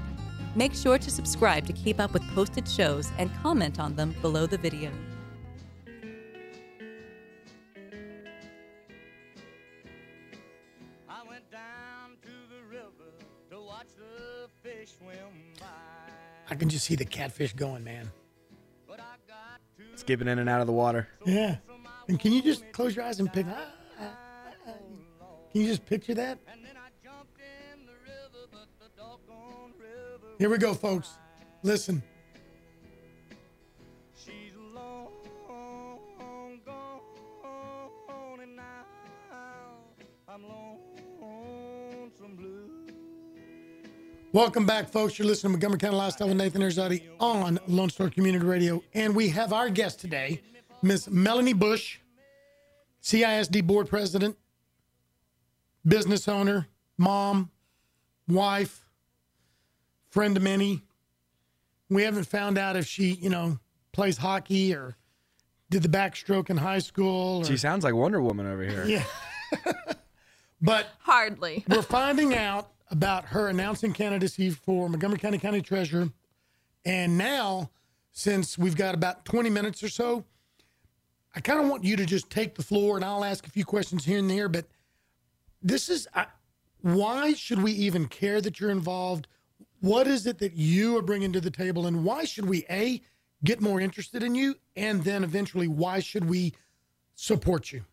[0.57, 4.47] Make sure to subscribe to keep up with posted shows and comment on them below
[4.47, 4.91] the video.
[11.11, 12.89] I went down to the river
[13.51, 15.19] to watch the fish swim
[15.61, 15.67] by.
[16.49, 18.11] I can just see the catfish going, man.
[18.89, 21.07] But I got to Skipping in and out of the water.
[21.27, 21.57] Yeah.
[22.09, 23.45] And can you just close your eyes and pick?
[23.47, 23.67] ah,
[24.01, 24.05] ah,
[24.67, 24.73] ah.
[25.53, 26.39] Can you just picture that?
[30.39, 31.17] Here we go, folks.
[31.63, 32.03] Listen.
[34.15, 35.09] She's long
[36.67, 38.85] gone, and now
[40.29, 40.43] I'm
[41.23, 42.71] lonesome blue.
[44.33, 45.19] Welcome back, folks.
[45.19, 48.83] You're listening to Montgomery County Lifestyle with Nathan Erzadi on Lone Star Community Radio.
[48.93, 50.43] And we have our guest today,
[50.83, 51.99] Miss Melanie Bush,
[53.03, 54.37] CISD board president,
[55.87, 56.69] business owner,
[56.99, 57.51] mom,
[58.29, 58.86] wife,
[60.11, 60.83] friend of many.
[61.89, 63.59] We haven't found out if she, you know,
[63.93, 64.97] plays hockey or
[65.71, 67.39] did the backstroke in high school.
[67.39, 68.85] Or, She sounds like Wonder Woman over here.
[68.85, 69.05] yeah.
[70.61, 71.65] but Hardly.
[71.69, 76.09] we're finding out about her announcing candidacy for Montgomery County County Treasurer.
[76.85, 77.71] And now,
[78.13, 80.25] since we've got about 20 minutes or so,
[81.35, 83.65] I kind of want you to just take the floor and I'll ask a few
[83.65, 84.49] questions here and there.
[84.49, 84.67] But
[85.63, 86.27] this is I,
[86.81, 89.27] why should we even care that you're involved?
[89.81, 91.87] What is it that you are bringing to the table?
[91.87, 93.03] And why should we, A,
[93.45, 94.57] get more interested in you?
[94.75, 96.55] And then eventually, why should we
[97.15, 97.85] support you?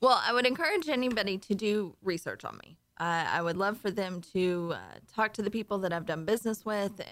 [0.00, 2.76] Well, I would encourage anybody to do research on me.
[3.00, 4.78] Uh, I would love for them to uh,
[5.12, 7.04] talk to the people that I've done business with, uh,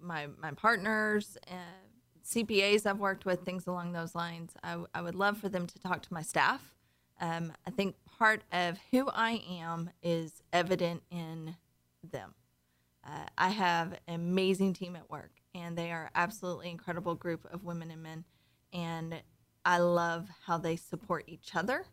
[0.00, 1.54] my my partners, uh,
[2.26, 4.52] CPAs I've worked with, things along those lines.
[4.62, 6.74] I, I would love for them to talk to my staff.
[7.20, 11.56] Um, I think part of who I am is evident in
[12.02, 12.34] them.
[13.10, 17.64] Uh, I have an amazing team at work, and they are absolutely incredible group of
[17.64, 18.24] women and men.
[18.72, 19.20] And
[19.64, 21.86] I love how they support each other,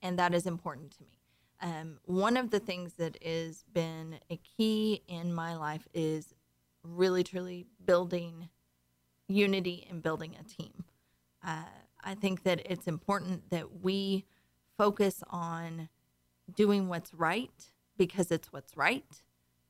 [0.00, 1.18] and that is important to me.
[1.60, 6.34] Um, one of the things that has been a key in my life is
[6.82, 8.48] really, truly building
[9.28, 10.84] unity and building a team.
[11.46, 11.64] Uh,
[12.02, 14.24] I think that it's important that we
[14.78, 15.88] focus on
[16.56, 19.22] doing what's right because it's what's right.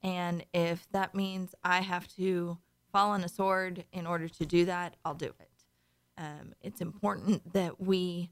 [0.03, 2.59] And if that means I have to
[2.93, 5.51] fall on a sword in order to do that, I'll do it.
[6.19, 8.31] Um, it's important that we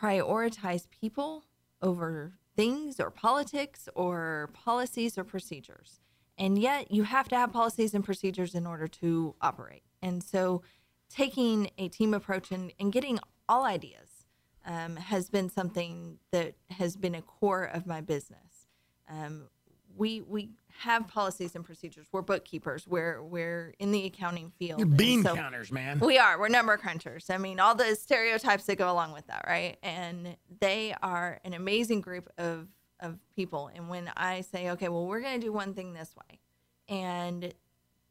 [0.00, 1.44] prioritize people
[1.82, 6.00] over things or politics or policies or procedures.
[6.38, 9.82] And yet, you have to have policies and procedures in order to operate.
[10.00, 10.62] And so,
[11.10, 14.08] taking a team approach and, and getting all ideas
[14.64, 18.68] um, has been something that has been a core of my business.
[19.08, 19.48] Um,
[19.98, 22.06] we we have policies and procedures.
[22.12, 22.86] We're bookkeepers.
[22.86, 24.78] We're we're in the accounting field.
[24.78, 25.98] You're bean so- counters, man.
[25.98, 26.38] we are.
[26.38, 27.30] We're number crunchers.
[27.30, 29.76] I mean, all the stereotypes that go along with that, right?
[29.82, 32.68] And they are an amazing group of
[33.00, 33.70] of people.
[33.74, 36.40] And when I say, okay, well, we're going to do one thing this way,
[36.88, 37.52] and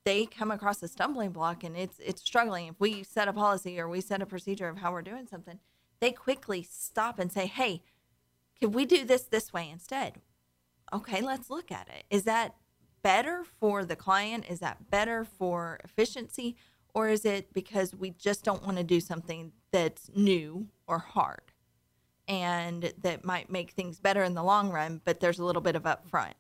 [0.04, 2.68] they come across a stumbling block and it's it's struggling.
[2.68, 5.60] If we set a policy or we set a procedure of how we're doing something,
[6.00, 7.82] they quickly stop and say, hey,
[8.60, 10.22] can we do this this way instead?
[10.94, 12.06] Okay, let's look at it.
[12.10, 12.56] Is that
[13.02, 14.46] better for the client?
[14.50, 16.56] Is that better for efficiency?
[16.94, 21.52] Or is it because we just don't want to do something that's new or hard
[22.28, 25.76] and that might make things better in the long run, but there's a little bit
[25.76, 26.34] of upfront?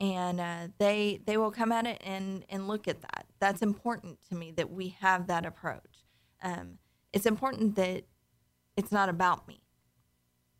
[0.00, 3.26] And uh, they they will come at it and, and look at that.
[3.40, 6.04] That's important to me that we have that approach.
[6.42, 6.78] Um,
[7.12, 8.04] it's important that
[8.76, 9.60] it's not about me.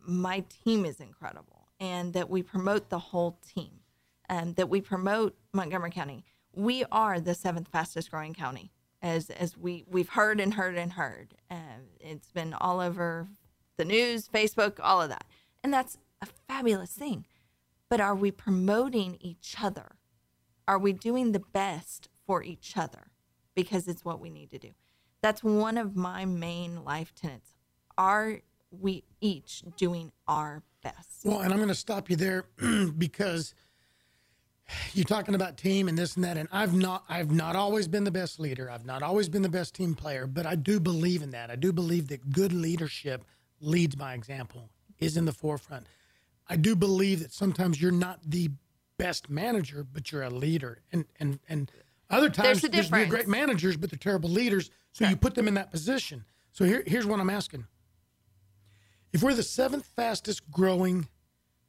[0.00, 3.80] My team is incredible, and that we promote the whole team,
[4.28, 6.24] and that we promote Montgomery County.
[6.52, 10.92] We are the seventh fastest growing county, as as we we've heard and heard and
[10.92, 11.34] heard.
[11.50, 13.28] Uh, it's been all over
[13.76, 15.24] the news, Facebook, all of that,
[15.62, 17.26] and that's a fabulous thing.
[17.88, 19.96] But are we promoting each other?
[20.66, 23.10] Are we doing the best for each other?
[23.54, 24.70] Because it's what we need to do.
[25.22, 27.54] That's one of my main life tenets.
[27.96, 30.62] Are we each doing our
[31.24, 32.44] Well, and I'm going to stop you there
[32.98, 33.54] because
[34.92, 38.04] you're talking about team and this and that, and I've not, I've not always been
[38.04, 38.70] the best leader.
[38.70, 41.50] I've not always been the best team player, but I do believe in that.
[41.50, 43.24] I do believe that good leadership
[43.60, 45.86] leads by example, is in the forefront.
[46.48, 48.50] I do believe that sometimes you're not the
[48.96, 51.70] best manager, but you're a leader, and and and
[52.10, 54.70] other times There's a there's, you're great managers, but they're terrible leaders.
[54.92, 56.24] So you put them in that position.
[56.52, 57.66] So here, here's what I'm asking:
[59.12, 61.08] If we're the seventh fastest growing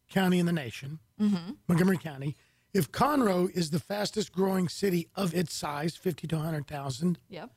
[0.09, 1.51] county in the nation, Mm-hmm.
[1.67, 2.35] Montgomery County.
[2.73, 7.49] If Conroe is the fastest growing city of its size, 50 to 100,000, Yep.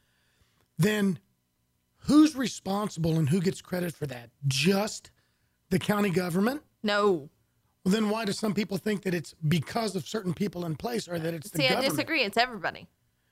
[0.78, 1.20] then
[1.98, 4.30] who's responsible and who gets credit for that?
[4.48, 5.10] Just
[5.70, 6.62] the county government?
[6.82, 7.30] No.
[7.84, 11.06] Well, then why do some people think that it's because of certain people in place
[11.08, 11.80] or that it's the government?
[11.82, 12.22] See, I disagree.
[12.22, 12.88] It's everybody.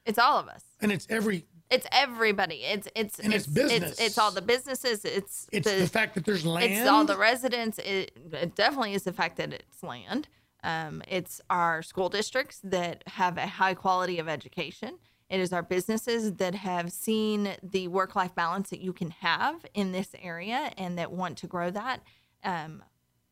[0.06, 0.62] It's all of us.
[0.80, 2.62] And it's every It's everybody.
[2.64, 4.00] It's it's And it's It's, business.
[4.00, 5.04] it's, all the businesses.
[5.04, 6.72] It's it's the, fact that there's land.
[6.72, 7.78] It's all the residents.
[7.78, 10.28] It, it definitely is the fact that it's land.
[10.64, 14.98] Um, it's our school districts that have a high quality of education.
[15.30, 19.64] It is our businesses that have seen the work life balance that you can have
[19.74, 22.00] in this area and that want to grow that
[22.42, 22.82] um,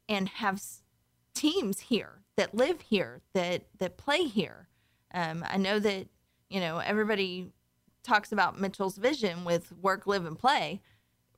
[0.09, 0.83] and have s-
[1.35, 4.69] teams here that live here, that, that play here.
[5.13, 6.07] Um, I know that,
[6.49, 7.51] you know, everybody
[8.09, 10.81] talks about Mitchell's vision with work, live, and play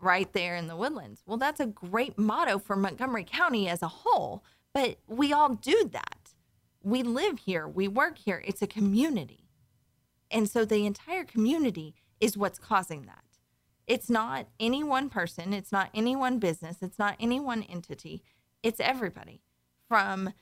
[0.00, 1.22] right there in the woodlands.
[1.26, 5.90] Well, that's a great motto for Montgomery County as a whole, but we all do
[5.92, 6.34] that.
[6.82, 8.42] We live here, we work here.
[8.46, 9.48] It's a community.
[10.30, 13.24] And so the entire community is what's causing that.
[13.86, 18.22] It's not any one person, it's not any one business, it's not any one entity.
[18.62, 19.42] It's everybody
[19.88, 20.32] from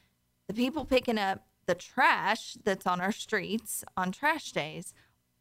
[0.47, 4.95] the people picking up the trash that's on our streets on trash days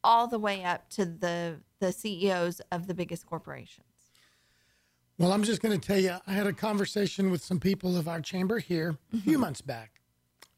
[0.03, 3.85] all the way up to the the CEOs of the biggest corporations.
[5.19, 8.07] Well, I'm just going to tell you, I had a conversation with some people of
[8.07, 9.29] our chamber here a Mm-hmm.
[9.29, 10.01] few months back.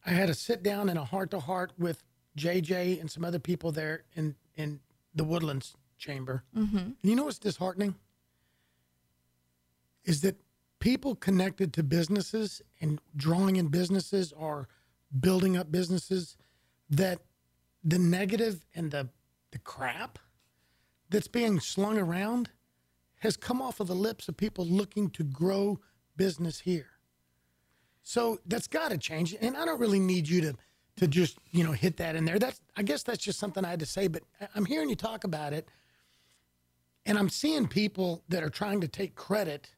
[0.05, 2.03] I had a sit down and a heart to heart with
[2.37, 4.79] JJ and some other people there in, in
[5.13, 6.43] the Woodlands chamber.
[6.55, 6.91] Mm-hmm.
[7.03, 7.95] You know what's disheartening?
[10.05, 10.37] Is that
[10.79, 14.67] people connected to businesses and drawing in businesses or
[15.19, 16.37] building up businesses
[16.89, 17.19] that
[17.83, 19.09] the negative and the,
[19.51, 20.19] the crap
[21.09, 22.49] that's being slung around
[23.19, 25.79] has come off of the lips of people looking to grow
[26.15, 26.91] business here.
[28.03, 29.35] So that's got to change.
[29.39, 30.55] And I don't really need you to
[30.97, 32.39] to just you know hit that in there.
[32.39, 34.07] That's I guess that's just something I had to say.
[34.07, 34.23] But
[34.53, 35.67] I'm hearing you talk about it,
[37.05, 39.69] and I'm seeing people that are trying to take credit.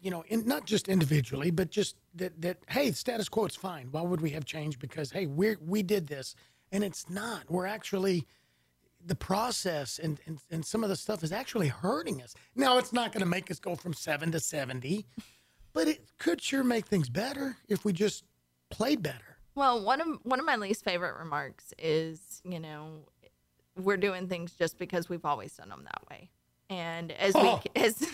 [0.00, 3.88] You know, in, not just individually, but just that that hey, status quo is fine.
[3.90, 4.78] Why would we have change?
[4.78, 6.34] Because hey, we we did this,
[6.72, 7.44] and it's not.
[7.48, 8.26] We're actually
[9.04, 12.34] the process and, and, and some of the stuff is actually hurting us.
[12.54, 15.06] Now, it's not going to make us go from seven to 70,
[15.72, 18.24] but it could sure make things better if we just
[18.70, 19.36] played better.
[19.54, 23.00] Well, one of one of my least favorite remarks is, you know,
[23.76, 26.30] we're doing things just because we've always done them that way.
[26.68, 27.60] And as Oh.
[27.74, 28.06] we as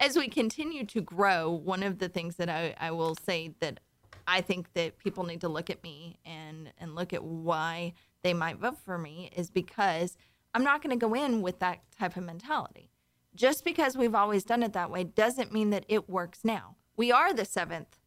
[0.00, 3.80] as we continue to grow, one of the things that I, I will say that
[4.28, 8.34] I think that people need to look at me and and look at why they
[8.34, 10.16] might vote for me is because
[10.54, 12.90] I'm not going to go in with that type of mentality.
[13.34, 16.76] Just because we've always done it that way doesn't mean that it works now.
[16.96, 17.98] We are the seventh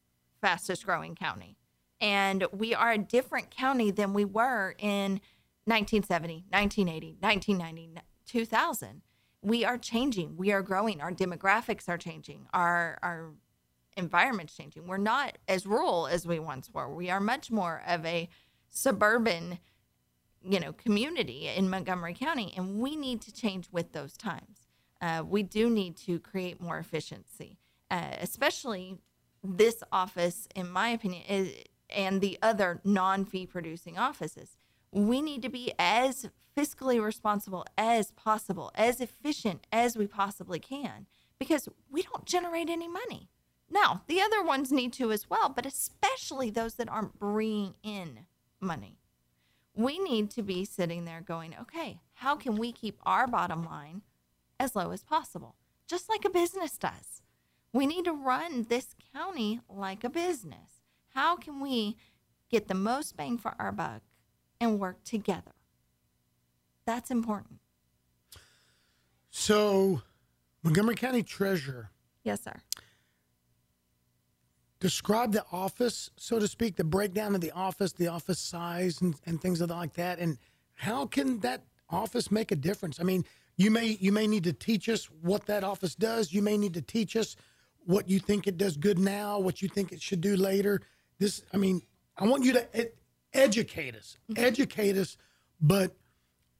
[0.41, 1.57] fastest growing county,
[2.01, 5.21] and we are a different county than we were in
[5.65, 9.01] 1970, 1980, 1990, 2000.
[9.43, 10.35] We are changing.
[10.35, 10.99] We are growing.
[10.99, 12.47] Our demographics are changing.
[12.53, 13.31] Our our
[13.97, 14.87] environment's changing.
[14.87, 16.93] We're not as rural as we once were.
[16.93, 18.29] We are much more of a
[18.69, 19.59] suburban,
[20.43, 24.67] you know, community in Montgomery County, and we need to change with those times.
[25.01, 27.57] Uh, we do need to create more efficiency,
[27.89, 28.97] uh, especially
[29.43, 31.53] this office, in my opinion, is,
[31.89, 34.57] and the other non-fee producing offices.
[34.91, 41.07] We need to be as fiscally responsible as possible, as efficient as we possibly can,
[41.39, 43.29] because we don't generate any money.
[43.69, 48.25] Now, the other ones need to as well, but especially those that aren't bringing in
[48.59, 49.00] money.
[49.75, 54.01] We need to be sitting there going, okay, how can we keep our bottom line
[54.59, 55.55] as low as possible?
[55.87, 57.21] Just like a business does.
[57.73, 60.81] We need to run this county like a business.
[61.13, 61.95] How can we
[62.49, 64.01] get the most bang for our buck
[64.59, 65.53] and work together?
[66.85, 67.59] That's important.
[69.29, 70.01] So,
[70.63, 71.91] Montgomery County Treasurer,
[72.23, 72.53] Yes, sir.
[74.81, 79.15] Describe the office, so to speak, the breakdown of the office, the office size, and,
[79.25, 80.19] and things like that.
[80.19, 80.37] And
[80.73, 82.99] how can that office make a difference?
[82.99, 83.23] I mean,
[83.55, 86.33] you may you may need to teach us what that office does.
[86.33, 87.35] You may need to teach us
[87.85, 90.81] what you think it does good now, what you think it should do later.
[91.19, 91.81] This, I mean,
[92.17, 92.91] I want you to ed-
[93.33, 94.43] educate us, mm-hmm.
[94.43, 95.15] educate us.
[95.61, 95.95] But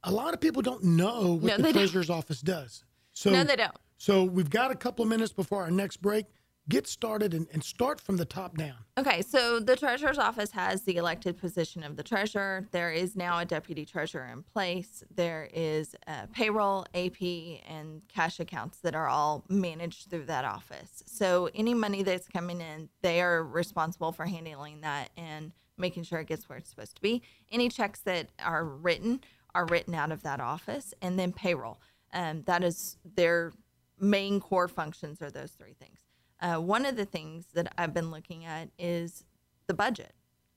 [0.03, 1.81] a lot of people don't know what No, the they don't.
[1.81, 2.83] treasurer's office does.
[3.13, 3.75] So No, they don't.
[3.97, 6.25] so we've got a couple of minutes before our next break.
[6.69, 8.75] Get started and, and start from the top down.
[8.97, 12.67] Okay, so the treasurer's office has the elected position of the treasurer.
[12.71, 15.03] There is now a deputy treasurer in place.
[15.13, 17.21] There is uh, payroll, AP,
[17.67, 21.03] and cash accounts that are all managed through that office.
[21.07, 26.19] So any money that's coming in, they are responsible for handling that and making sure
[26.19, 27.23] it gets where it's supposed to be.
[27.51, 29.21] Any checks that are written
[29.53, 31.81] are written out of that office, and then payroll.
[32.13, 33.51] Um, that is their
[33.99, 36.00] main core functions are those three things.
[36.41, 39.23] Uh, one of the things that I've been looking at is
[39.67, 40.13] the budget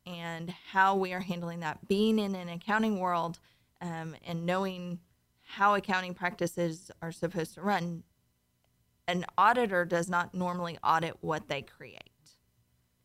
[0.06, 1.86] and how we are handling that.
[1.88, 3.38] Being in an accounting world
[3.80, 4.98] um, and knowing
[5.42, 8.02] how accounting practices are supposed to run,
[9.06, 12.00] an auditor does not normally audit what they create.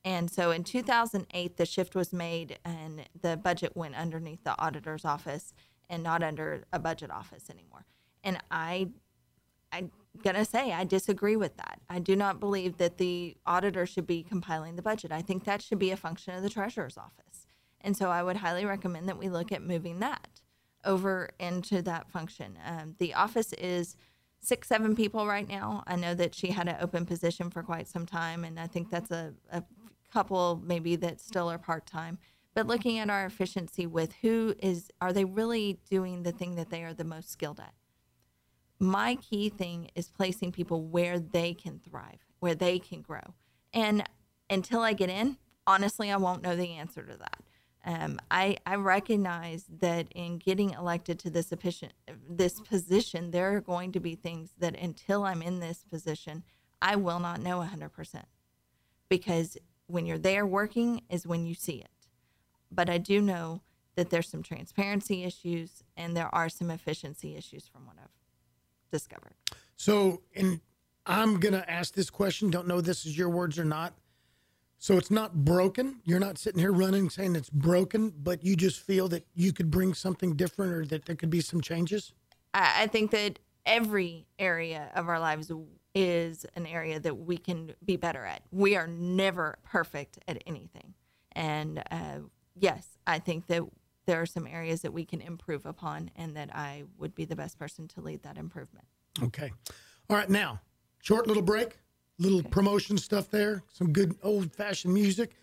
[0.05, 5.03] And so in 2008, the shift was made and the budget went underneath the auditor's
[5.03, 5.53] office
[5.89, 7.85] and not under a budget office anymore.
[8.23, 8.89] And I,
[9.71, 11.79] I, I'm gonna say I disagree with that.
[11.89, 15.11] I do not believe that the auditor should be compiling the budget.
[15.11, 17.47] I think that should be a function of the treasurer's office.
[17.81, 20.41] And so I would highly recommend that we look at moving that
[20.85, 22.57] over into that function.
[22.65, 23.95] Um, the office is
[24.41, 25.83] six, seven people right now.
[25.87, 28.89] I know that she had an open position for quite some time, and I think
[28.89, 29.63] that's a, a
[30.11, 32.17] couple maybe that still are part time.
[32.53, 36.69] But looking at our efficiency with who is, are they really doing the thing that
[36.69, 37.73] they are the most skilled at?
[38.79, 43.33] My key thing is placing people where they can thrive, where they can grow.
[43.73, 44.03] And
[44.49, 47.43] until I get in, honestly, I won't know the answer to that.
[47.85, 51.91] Um, I, I recognize that in getting elected to this position,
[52.29, 56.43] this position, there are going to be things that until I'm in this position,
[56.81, 58.23] I will not know 100%.
[59.07, 59.57] Because
[59.87, 61.89] when you're there working is when you see it.
[62.71, 63.61] But I do know
[63.95, 68.18] that there's some transparency issues and there are some efficiency issues from what I've
[68.91, 69.33] discovered.
[69.75, 70.59] So, and
[71.05, 72.49] I'm going to ask this question.
[72.49, 73.93] Don't know this is your words or not.
[74.77, 75.99] So it's not broken.
[76.05, 79.69] You're not sitting here running saying it's broken, but you just feel that you could
[79.69, 82.13] bring something different or that there could be some changes?
[82.53, 85.51] I, think that every area of our lives
[85.93, 88.41] is an area that we can be better at.
[88.51, 90.93] We are never perfect at anything.
[91.33, 92.19] And uh,
[92.55, 93.63] yes, I think that
[94.09, 97.35] there are some areas that we can improve upon and that I would be the
[97.35, 98.87] best person to lead that improvement.
[99.21, 99.51] Okay.
[100.09, 100.27] All right.
[100.27, 100.59] Now,
[100.97, 101.77] short little break,
[102.17, 105.35] little promotion stuff there, some good old fashioned music.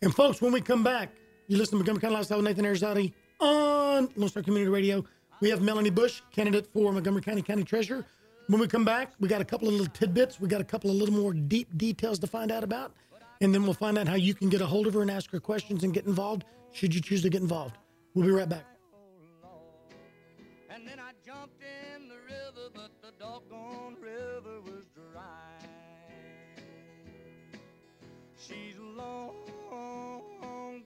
[0.00, 1.10] And folks, when we come back,
[1.48, 5.04] you listen to Montgomery County Lifestyle with Nathan Arizadi on Lone Star Community Radio.
[5.40, 8.06] We have Melanie Bush, candidate for Montgomery County County Treasurer.
[8.46, 10.40] When we come back, we got a couple of little tidbits.
[10.40, 12.94] We got a couple of little more deep details to find out about.
[13.42, 15.30] And then we'll find out how you can get a hold of her and ask
[15.32, 17.76] her questions and get involved should you choose to get involved.
[18.14, 18.64] We'll be right back.
[20.70, 25.58] And then I jumped in the river, but the doggone river was dry.
[28.36, 29.34] She's long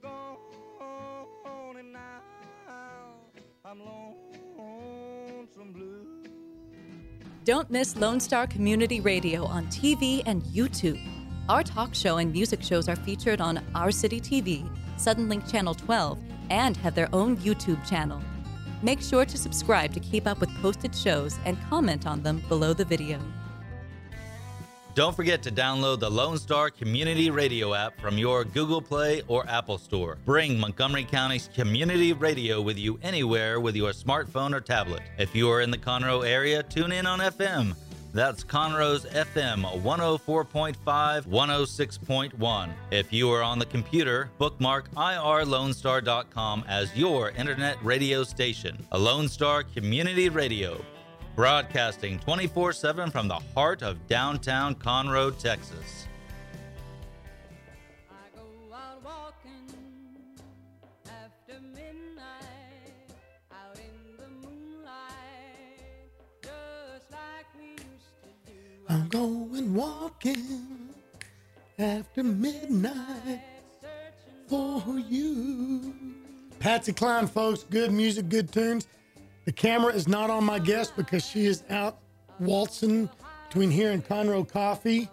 [0.03, 2.22] gone, and now
[3.64, 3.81] I'm
[4.57, 6.07] lonesome blue.
[7.45, 10.99] Don't miss Lone Star Community Radio on TV and YouTube.
[11.49, 16.18] Our talk show and music shows are featured on Our City TV, Suddenlink Channel 12,
[16.51, 18.21] and have their own YouTube channel.
[18.83, 22.73] Make sure to subscribe to keep up with posted shows and comment on them below
[22.73, 23.19] the video.
[24.95, 29.49] Don't forget to download the Lone Star Community Radio app from your Google Play or
[29.49, 30.19] Apple Store.
[30.25, 35.03] Bring Montgomery County's community radio with you anywhere with your smartphone or tablet.
[35.17, 37.77] If you are in the Conroe area, tune in on FM.
[38.19, 40.75] That's Conroe's FM 104.5,
[41.25, 42.73] 106.1.
[42.91, 48.85] If you are on the computer, bookmark irlonestar.com as your internet radio station.
[48.91, 50.85] A Lone Star Community Radio.
[51.37, 56.08] Broadcasting 24 7 from the heart of downtown Conroe, Texas.
[68.89, 70.95] I'm going walking
[71.78, 73.43] after midnight
[74.49, 75.95] for you.
[76.59, 77.64] Patsy Cline, folks.
[77.64, 78.89] Good music, good tunes.
[79.45, 81.99] The camera is not on my guest because she is out
[82.41, 83.11] waltzing
[83.49, 85.11] between here and Conroe Coffee.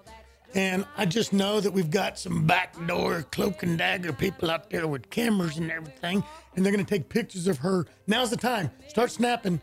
[0.54, 4.88] And I just know that we've got some backdoor cloak and dagger people out there
[4.88, 6.24] with cameras and everything.
[6.56, 7.86] And they're going to take pictures of her.
[8.08, 8.72] Now's the time.
[8.88, 9.60] Start snapping,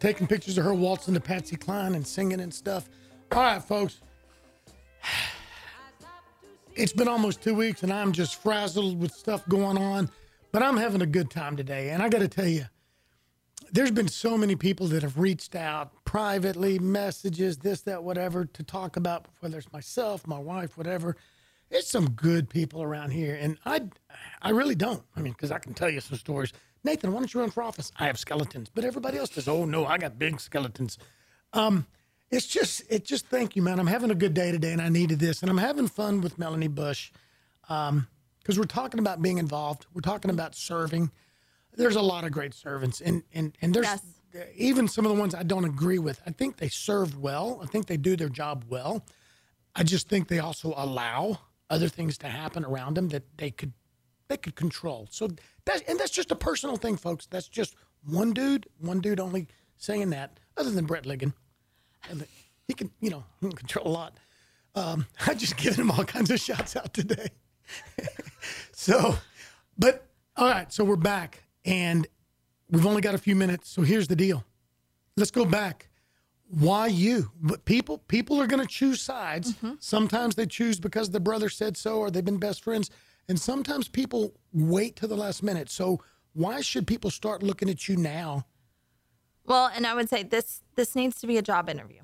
[0.00, 2.90] taking pictures of her waltzing to Patsy Cline and singing and stuff.
[3.32, 4.00] All right, folks.
[6.74, 10.10] It's been almost two weeks and I'm just frazzled with stuff going on,
[10.52, 11.90] but I'm having a good time today.
[11.90, 12.66] And I got to tell you,
[13.72, 18.62] there's been so many people that have reached out, privately, messages, this, that, whatever, to
[18.62, 21.16] talk about whether it's myself, my wife, whatever.
[21.70, 23.82] It's some good people around here, and I,
[24.42, 25.02] I really don't.
[25.16, 26.52] I mean, because I can tell you some stories.
[26.84, 27.90] Nathan, why don't you run for office?
[27.98, 30.98] I have skeletons, but everybody else says, Oh no, I got big skeletons.
[31.52, 31.86] Um,
[32.34, 33.26] it's just, it just.
[33.28, 33.78] Thank you, man.
[33.78, 36.38] I'm having a good day today, and I needed this, and I'm having fun with
[36.38, 37.10] Melanie Bush,
[37.68, 38.06] um,
[38.40, 39.86] because we're talking about being involved.
[39.94, 41.10] We're talking about serving.
[41.76, 44.02] There's a lot of great servants, and and and there's Yes.
[44.56, 46.20] even some of the ones I don't agree with.
[46.26, 47.60] I think they served well.
[47.62, 49.04] I think they do their job well.
[49.74, 53.72] I just think they also allow other things to happen around them that they could
[54.28, 55.08] they could control.
[55.10, 55.28] So
[55.64, 57.26] that's and that's just a personal thing, folks.
[57.26, 57.74] That's just
[58.06, 60.38] one dude, one dude only saying that.
[60.56, 61.32] Other than Brett Ligon,
[62.10, 62.26] And
[62.66, 64.18] he can you know he can control a lot.
[64.74, 67.28] Um, I just given him all kinds of shots out today.
[68.72, 69.16] so,
[69.78, 72.06] but all right, so we're back and
[72.70, 73.70] we've only got a few minutes.
[73.70, 74.44] So here's the deal.
[75.16, 75.88] Let's go back.
[76.48, 77.30] Why you?
[77.40, 79.54] But people people are going to choose sides.
[79.80, 82.90] Sometimes they choose because the brother said so or they've been best friends,
[83.28, 85.70] and sometimes people wait to the last minute.
[85.70, 86.00] So
[86.34, 88.44] why should people start looking at you now?
[89.46, 92.00] Well, and I would say this this needs to be a job interview.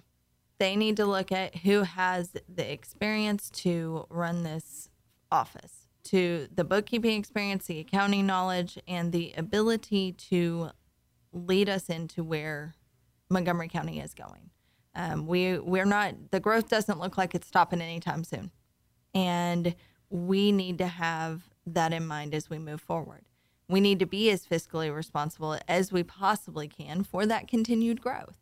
[0.58, 4.90] They need to look at who has the experience to run this
[5.32, 10.70] office, to the bookkeeping experience, the accounting knowledge, and the ability to
[11.32, 12.74] lead us into where
[13.30, 14.50] Montgomery County is going.
[14.94, 18.50] Um, we we're not the growth doesn't look like it's stopping anytime soon,
[19.14, 19.74] and
[20.10, 23.22] we need to have that in mind as we move forward.
[23.70, 28.34] We need to be as fiscally responsible as we possibly can for that continued growth.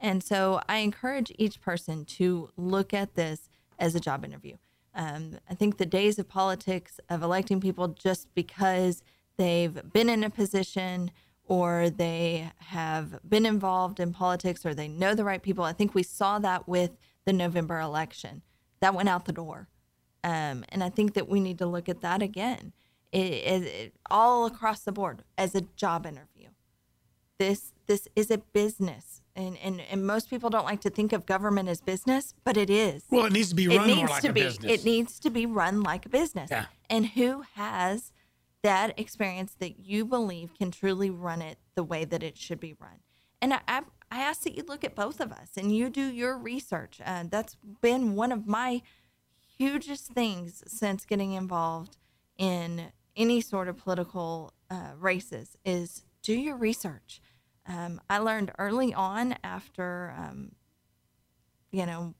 [0.00, 4.56] And so I encourage each person to look at this as a job interview.
[4.94, 9.04] Um, I think the days of politics, of electing people just because
[9.36, 11.12] they've been in a position
[11.44, 15.94] or they have been involved in politics or they know the right people, I think
[15.94, 16.90] we saw that with
[17.24, 18.42] the November election.
[18.80, 19.68] That went out the door.
[20.24, 22.72] Um, and I think that we need to look at that again,
[23.12, 26.48] it, it, it- all across the board as a job interview.
[27.38, 31.26] This this is a business, and, and and most people don't like to think of
[31.26, 33.04] government as business, but it is.
[33.10, 34.42] Well, it needs to be It run needs more like to a be.
[34.42, 34.72] business.
[34.72, 36.50] It needs to be run like a business.
[36.52, 36.66] Yeah.
[36.88, 38.12] And who has
[38.62, 42.74] that experience that you believe can truly run it the way that it should be
[42.78, 43.00] run?
[43.40, 43.82] And I, I,
[44.12, 47.00] I ask that you look at both of us and you do your research.
[47.04, 48.82] Uh, that's been one of my
[49.58, 51.96] hugest things since getting involved
[52.38, 57.20] in any sort of political uh, races is do your research.
[57.66, 60.52] Um, I learned early on after, um,
[61.70, 62.14] you know,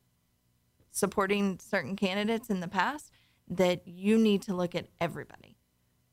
[0.90, 3.10] supporting certain candidates in the past
[3.48, 5.56] that you need to look at everybody.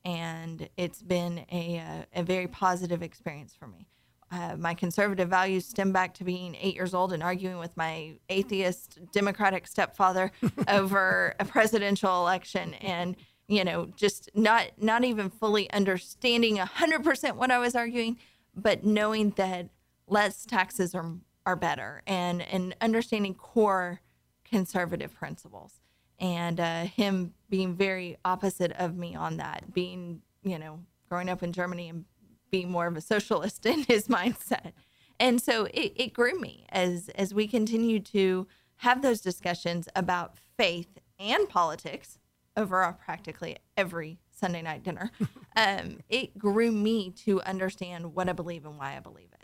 [0.04, 3.86] And it's been a, uh, a very positive experience for me.
[4.32, 8.14] Uh, my conservative values stem back to being eight years old and arguing with my
[8.28, 10.30] atheist Democratic stepfather
[10.68, 13.16] over a presidential election, and
[13.50, 18.16] you know, just not not even fully understanding hundred percent what I was arguing,
[18.54, 19.70] but knowing that
[20.06, 24.02] less taxes are are better, and and understanding core
[24.44, 25.80] conservative principles,
[26.20, 30.78] and uh, him being very opposite of me on that, being you know
[31.08, 32.04] growing up in Germany and
[32.52, 34.72] being more of a socialist in his mindset.
[35.18, 38.46] And so it, it grew me as as we continue to
[38.76, 42.19] have those discussions about faith and politics
[42.56, 45.10] over practically every Sunday night dinner.
[45.56, 49.40] um, it grew me to understand what I believe and why I believe it.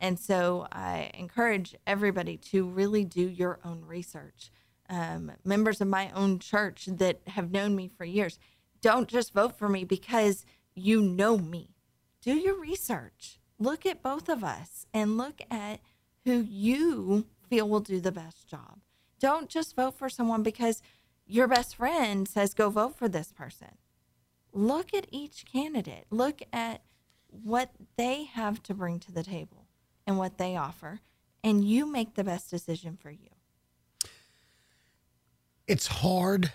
[0.00, 4.50] And so I encourage everybody to really do your own research.
[4.88, 8.38] Um, members of my own church that have known me for years,
[8.80, 10.44] don't just vote for me because
[10.74, 11.70] you know me
[12.20, 13.38] do your research.
[13.58, 15.80] Look at both of us and look at
[16.24, 18.80] who you feel will do the best job.
[19.20, 20.82] Don't just vote for someone because
[21.32, 23.68] your best friend says go vote for this person.
[24.52, 26.04] Look at each candidate.
[26.10, 26.82] Look at
[27.28, 29.66] what they have to bring to the table
[30.06, 31.00] and what they offer,
[31.42, 33.28] and you make the best decision for you.
[35.68, 36.52] it's hard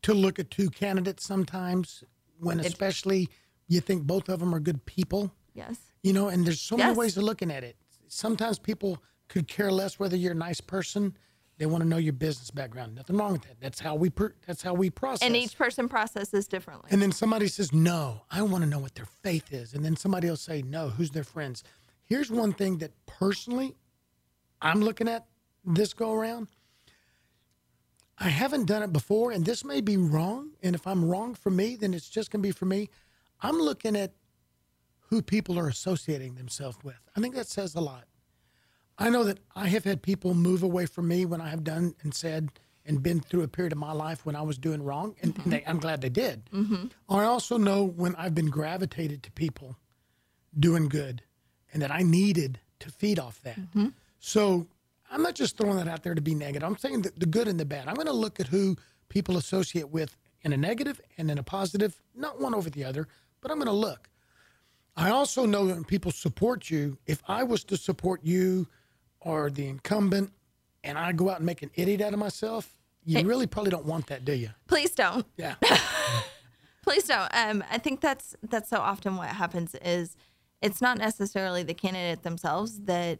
[0.00, 2.04] to look at two candidates sometimes
[2.38, 3.28] when It- especially
[3.66, 5.76] you think both of them are good people Yes.
[6.04, 7.76] you know and there's so many ways of looking at it
[8.06, 11.16] sometimes people could care less whether you're a nice person
[11.58, 14.34] they want to know your business background nothing wrong with that that's how we per-
[14.46, 16.88] that's how we process And each person processes differently.
[16.90, 19.72] and then somebody says, No, I want to know what their faith is.
[19.74, 21.64] And then somebody will say, No, who's their friends?
[22.04, 23.74] Here's one thing that personally
[24.62, 25.26] I'm looking at
[25.64, 26.48] this go around.
[28.18, 30.52] I haven't done it before, and this may be wrong.
[30.62, 32.88] And if I'm wrong for me, then it's just going to be for me.
[33.42, 34.12] I'm looking at
[35.10, 36.96] who people are associating themselves with.
[37.14, 38.04] I think that says a lot.
[38.98, 41.94] I know that I have had people move away from me when I have done
[42.02, 42.50] and said
[42.86, 45.52] and been through a period of my life when I was doing wrong, and, and
[45.52, 46.48] they, I'm glad they did.
[46.52, 46.86] Mm-hmm.
[47.08, 49.76] I also know when I've been gravitated to people
[50.58, 51.22] doing good
[51.72, 53.60] and that I needed to feed off that.
[53.60, 53.88] Mm-hmm.
[54.18, 54.66] So
[55.10, 56.66] I'm not just throwing that out there to be negative.
[56.66, 57.88] I'm saying the, the good and the bad.
[57.88, 58.76] I'm going to look at who
[59.08, 63.08] people associate with in a negative and in a positive, not one over the other,
[63.40, 64.08] but I'm going to look.
[64.96, 68.68] I also know that when people support you, if I was to support you
[69.26, 70.32] or the incumbent
[70.84, 72.70] and I go out and make an idiot out of myself,
[73.04, 73.24] you Hey.
[73.24, 74.50] really probably don't want that, do you?
[74.68, 75.26] Please don't.
[75.36, 75.56] Yeah.
[76.82, 77.28] Please don't.
[77.34, 80.16] Um, I think that's that's so often what happens is
[80.62, 83.18] it's not necessarily the candidate themselves that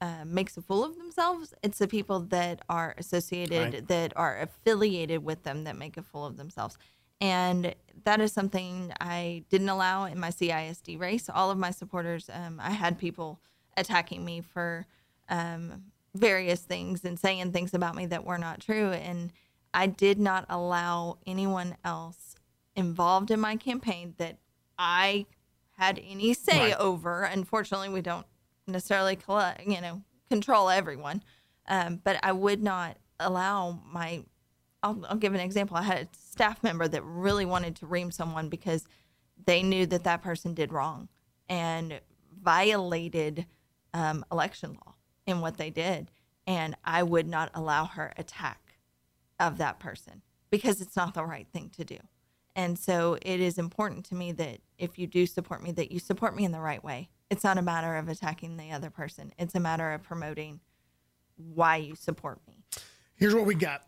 [0.00, 1.54] uh, makes a fool of themselves.
[1.62, 3.88] It's the people that are associated, Right.
[3.88, 6.76] that are affiliated with them, that make a fool of themselves.
[7.20, 7.74] And
[8.04, 11.30] that is something I didn't allow in my CISD race.
[11.30, 13.40] All of my supporters, um, I had people
[13.76, 14.84] attacking me for
[15.28, 18.90] um, various things and saying things about me that were not true.
[18.92, 19.32] And
[19.74, 22.34] I did not allow anyone else
[22.74, 24.38] involved in my campaign that
[24.78, 25.26] I
[25.78, 26.76] had any say Right.
[26.78, 27.22] over.
[27.24, 28.26] Unfortunately, we don't
[28.66, 31.22] necessarily collect, you know, control everyone.
[31.68, 34.24] Um, but I would not allow my.
[34.82, 35.76] I'll, I'll give an example.
[35.76, 38.86] I had a staff member that really wanted to ream someone because
[39.44, 41.08] they knew that that person did wrong
[41.48, 42.00] and
[42.40, 43.46] violated
[43.94, 44.94] um, election law
[45.26, 46.10] in what they did,
[46.46, 48.78] and I would not allow her attack
[49.38, 51.98] of that person because it's not the right thing to do.
[52.54, 55.98] And so it is important to me that if you do support me, that you
[55.98, 57.10] support me in the right way.
[57.28, 59.32] It's not a matter of attacking the other person.
[59.38, 60.60] It's a matter of promoting
[61.36, 62.64] why you support me.
[63.16, 63.86] Here's what we got.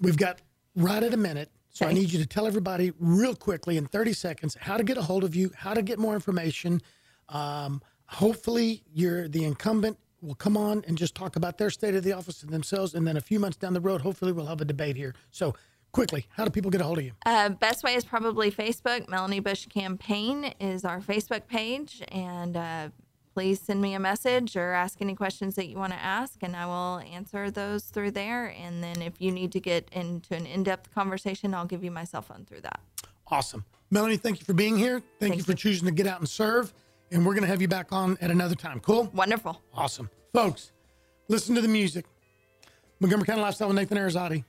[0.00, 0.40] We've got
[0.76, 1.50] right at a minute.
[1.70, 4.98] So I need you to tell everybody real quickly in 30 seconds how to get
[4.98, 6.82] a hold of you, how to get more information.
[7.30, 12.04] Um, hopefully, you're the incumbent will come on and just talk about their state of
[12.04, 12.94] the office and themselves.
[12.94, 15.14] And then a few months down the road, hopefully, we'll have a debate here.
[15.30, 15.54] So,
[15.90, 17.12] quickly, how do people get a hold of you?
[17.26, 19.08] Uh, best way is probably Facebook.
[19.08, 22.02] Melanie Bush Campaign is our Facebook page.
[22.08, 22.88] And uh,
[23.34, 26.54] please send me a message or ask any questions that you want to ask, and
[26.54, 28.46] I will answer those through there.
[28.46, 31.90] And then if you need to get into an in depth conversation, I'll give you
[31.90, 32.80] my cell phone through that.
[33.28, 33.64] Awesome.
[33.90, 35.02] Melanie, thank you for being here.
[35.20, 36.72] Thank, you for choosing to get out and serve.
[37.12, 38.80] And we're going to have you back on at another time.
[38.80, 39.10] Cool?
[39.12, 39.60] Wonderful.
[39.74, 40.08] Awesome.
[40.32, 40.72] Folks,
[41.28, 42.06] listen to the music.
[43.00, 44.44] Montgomery County Lifestyle with Nathan Arizati,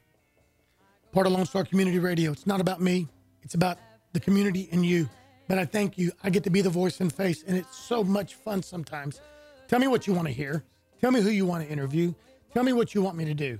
[1.11, 2.31] part of Lone Star Community Radio.
[2.31, 3.07] It's not about me,
[3.41, 3.79] it's about
[4.13, 5.09] the community and you.
[5.47, 6.11] But I thank you.
[6.23, 9.19] I get to be the voice and face, and it's so much fun sometimes.
[9.67, 10.63] Tell me what you want to hear.
[11.01, 12.13] Tell me who you want to interview.
[12.53, 13.59] Tell me what you want me to do.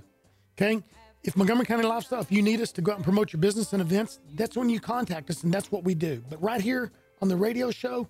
[0.56, 0.82] Okay?
[1.24, 3.72] If Montgomery County Lifestyle, if you need us to go out and promote your business
[3.72, 6.22] and events, that's when you contact us, and that's what we do.
[6.30, 8.08] But right here on the radio show,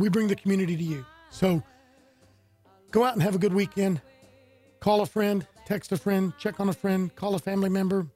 [0.00, 1.04] we bring the community to you.
[1.30, 1.62] So
[2.90, 4.00] go out and have a good weekend.
[4.80, 8.06] Call a friend, text a friend, check on a friend, call a family member.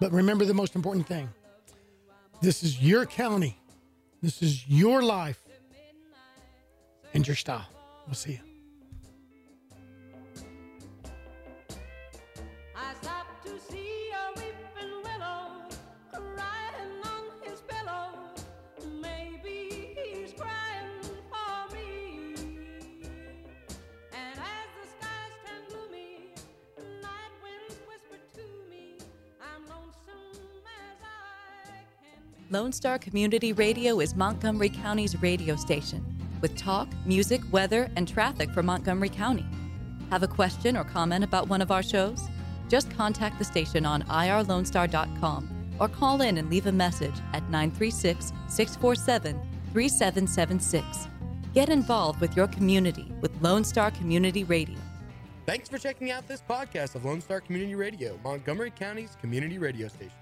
[0.00, 1.28] But remember the most important thing
[2.40, 3.58] this is your county,
[4.20, 5.40] this is your life,
[7.14, 7.66] and your style.
[8.06, 8.51] We'll see you.
[32.52, 36.04] Lone Star Community Radio is Montgomery County's radio station
[36.42, 39.46] with talk, music, weather, and traffic for Montgomery County.
[40.10, 42.28] Have a question or comment about one of our shows?
[42.68, 45.48] Just contact the station on irlonestar.com
[45.80, 49.32] or call in and leave a message at 936 647
[49.72, 51.08] 3776.
[51.54, 54.76] Get involved with your community with Lone Star Community Radio.
[55.46, 59.88] Thanks for checking out this podcast of Lone Star Community Radio, Montgomery County's community radio
[59.88, 60.21] station.